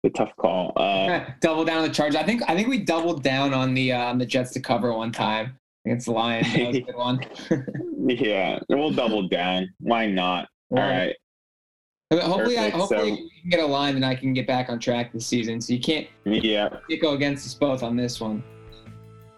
the 0.03 0.11
tough 0.11 0.35
call. 0.37 0.73
Uh, 0.77 1.25
Double 1.41 1.65
down 1.65 1.79
on 1.79 1.89
the 1.89 1.95
Chargers. 1.95 2.17
I 2.17 2.25
think 2.25 2.43
I 2.49 2.55
think 2.57 2.69
we 2.69 2.79
doubled 2.79 3.23
down 3.23 3.55
on 3.55 3.75
the 3.75 3.93
uh, 3.93 4.05
on 4.07 4.19
the 4.19 4.27
Jets 4.27 4.51
to 4.53 4.61
cover 4.61 4.93
one 4.93 5.13
time 5.13 5.59
against 5.87 6.07
the 6.07 6.13
Lions. 6.13 6.53
That 6.53 6.67
was 6.69 6.77
a 6.77 6.81
good 6.81 6.97
one. 6.97 7.21
yeah, 8.09 8.59
we'll 8.69 8.91
double 8.93 9.29
down. 9.29 9.73
Why 9.79 10.07
not? 10.07 10.49
All 10.71 10.79
right. 10.79 11.15
Hopefully, 12.13 12.59
I, 12.59 12.69
hopefully 12.69 12.99
so- 12.99 13.05
we 13.23 13.31
can 13.41 13.51
get 13.51 13.61
a 13.61 13.67
line 13.67 13.97
and 13.97 14.05
I 14.05 14.15
can 14.15 14.35
get 14.35 14.47
back 14.47 14.69
on 14.69 14.79
track 14.79 15.13
this 15.13 15.27
season. 15.27 15.61
So 15.63 15.73
you 15.73 15.81
can't, 15.81 16.07
Yeah. 16.27 16.69
can't 16.91 17.01
go 17.01 17.15
against 17.15 17.47
us 17.47 17.55
both 17.55 17.83
on 17.83 17.97
this 17.97 18.21
one. 18.21 18.43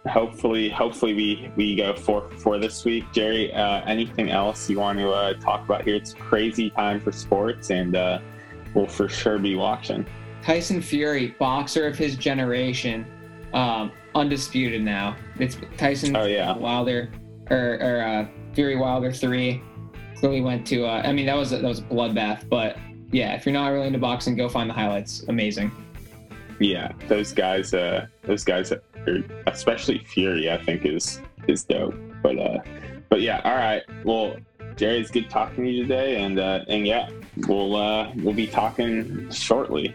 Hopefully, 0.09 0.69
hopefully 0.69 1.15
we 1.15 1.51
we 1.57 1.75
go 1.75 1.95
four 1.95 2.29
for 2.29 2.37
four 2.37 2.59
this 2.59 2.85
week, 2.85 3.05
Jerry. 3.13 3.53
Uh, 3.53 3.81
anything 3.87 4.31
else 4.31 4.69
you 4.69 4.79
want 4.79 4.99
to 4.99 5.11
uh, 5.11 5.33
talk 5.35 5.65
about 5.65 5.83
here? 5.83 5.95
It's 5.95 6.13
a 6.13 6.17
crazy 6.17 6.69
time 6.71 7.01
for 7.01 7.11
sports, 7.11 7.71
and 7.71 7.97
uh, 7.97 8.19
we'll 8.75 8.87
for 8.87 9.09
sure 9.09 9.39
be 9.39 9.57
watching. 9.57 10.05
Tyson 10.43 10.83
Fury, 10.83 11.29
boxer 11.39 11.87
of 11.87 11.97
his 11.97 12.17
generation, 12.17 13.07
um, 13.55 13.91
undisputed 14.15 14.83
now. 14.83 15.17
It's 15.39 15.57
Tyson 15.79 16.15
Oh, 16.15 16.27
yeah. 16.27 16.55
Wilder 16.55 17.11
or, 17.51 17.79
or 17.81 18.03
uh, 18.03 18.27
Fury 18.53 18.77
Wilder 18.77 19.11
three. 19.11 19.63
Clearly 20.17 20.43
went 20.43 20.67
to. 20.67 20.85
Uh, 20.85 21.01
I 21.03 21.13
mean, 21.13 21.25
that 21.27 21.37
was 21.37 21.51
that 21.51 21.63
was 21.63 21.79
a 21.79 21.83
bloodbath. 21.83 22.47
But 22.51 22.77
yeah, 23.11 23.35
if 23.35 23.47
you're 23.47 23.55
not 23.55 23.69
really 23.69 23.87
into 23.87 23.99
boxing, 23.99 24.37
go 24.37 24.51
find 24.51 24.69
the 24.69 24.75
highlights. 24.75 25.23
Amazing. 25.29 25.73
Yeah, 26.65 26.93
those 27.09 27.35
guys, 27.35 27.75
uh, 27.75 28.07
those 28.23 28.43
guys, 28.43 28.73
are, 28.73 28.83
especially 29.47 29.99
Fury, 29.99 30.51
I 30.51 30.57
think 30.57 30.87
is 30.87 31.21
is 31.47 31.63
dope. 31.65 31.95
But 32.23 32.39
uh, 32.39 32.61
but 33.11 33.21
yeah, 33.21 33.43
all 33.45 33.55
right. 33.55 33.83
Well, 34.03 34.37
Jerry, 34.75 34.99
it's 35.01 35.11
good 35.11 35.29
talking 35.29 35.65
to 35.65 35.71
you 35.71 35.83
today, 35.83 36.23
and 36.23 36.39
uh, 36.39 36.65
and 36.67 36.87
yeah, 36.87 37.11
we'll 37.47 37.77
uh, 37.77 38.11
we'll 38.17 38.33
be 38.33 38.47
talking 38.47 39.31
shortly. 39.31 39.95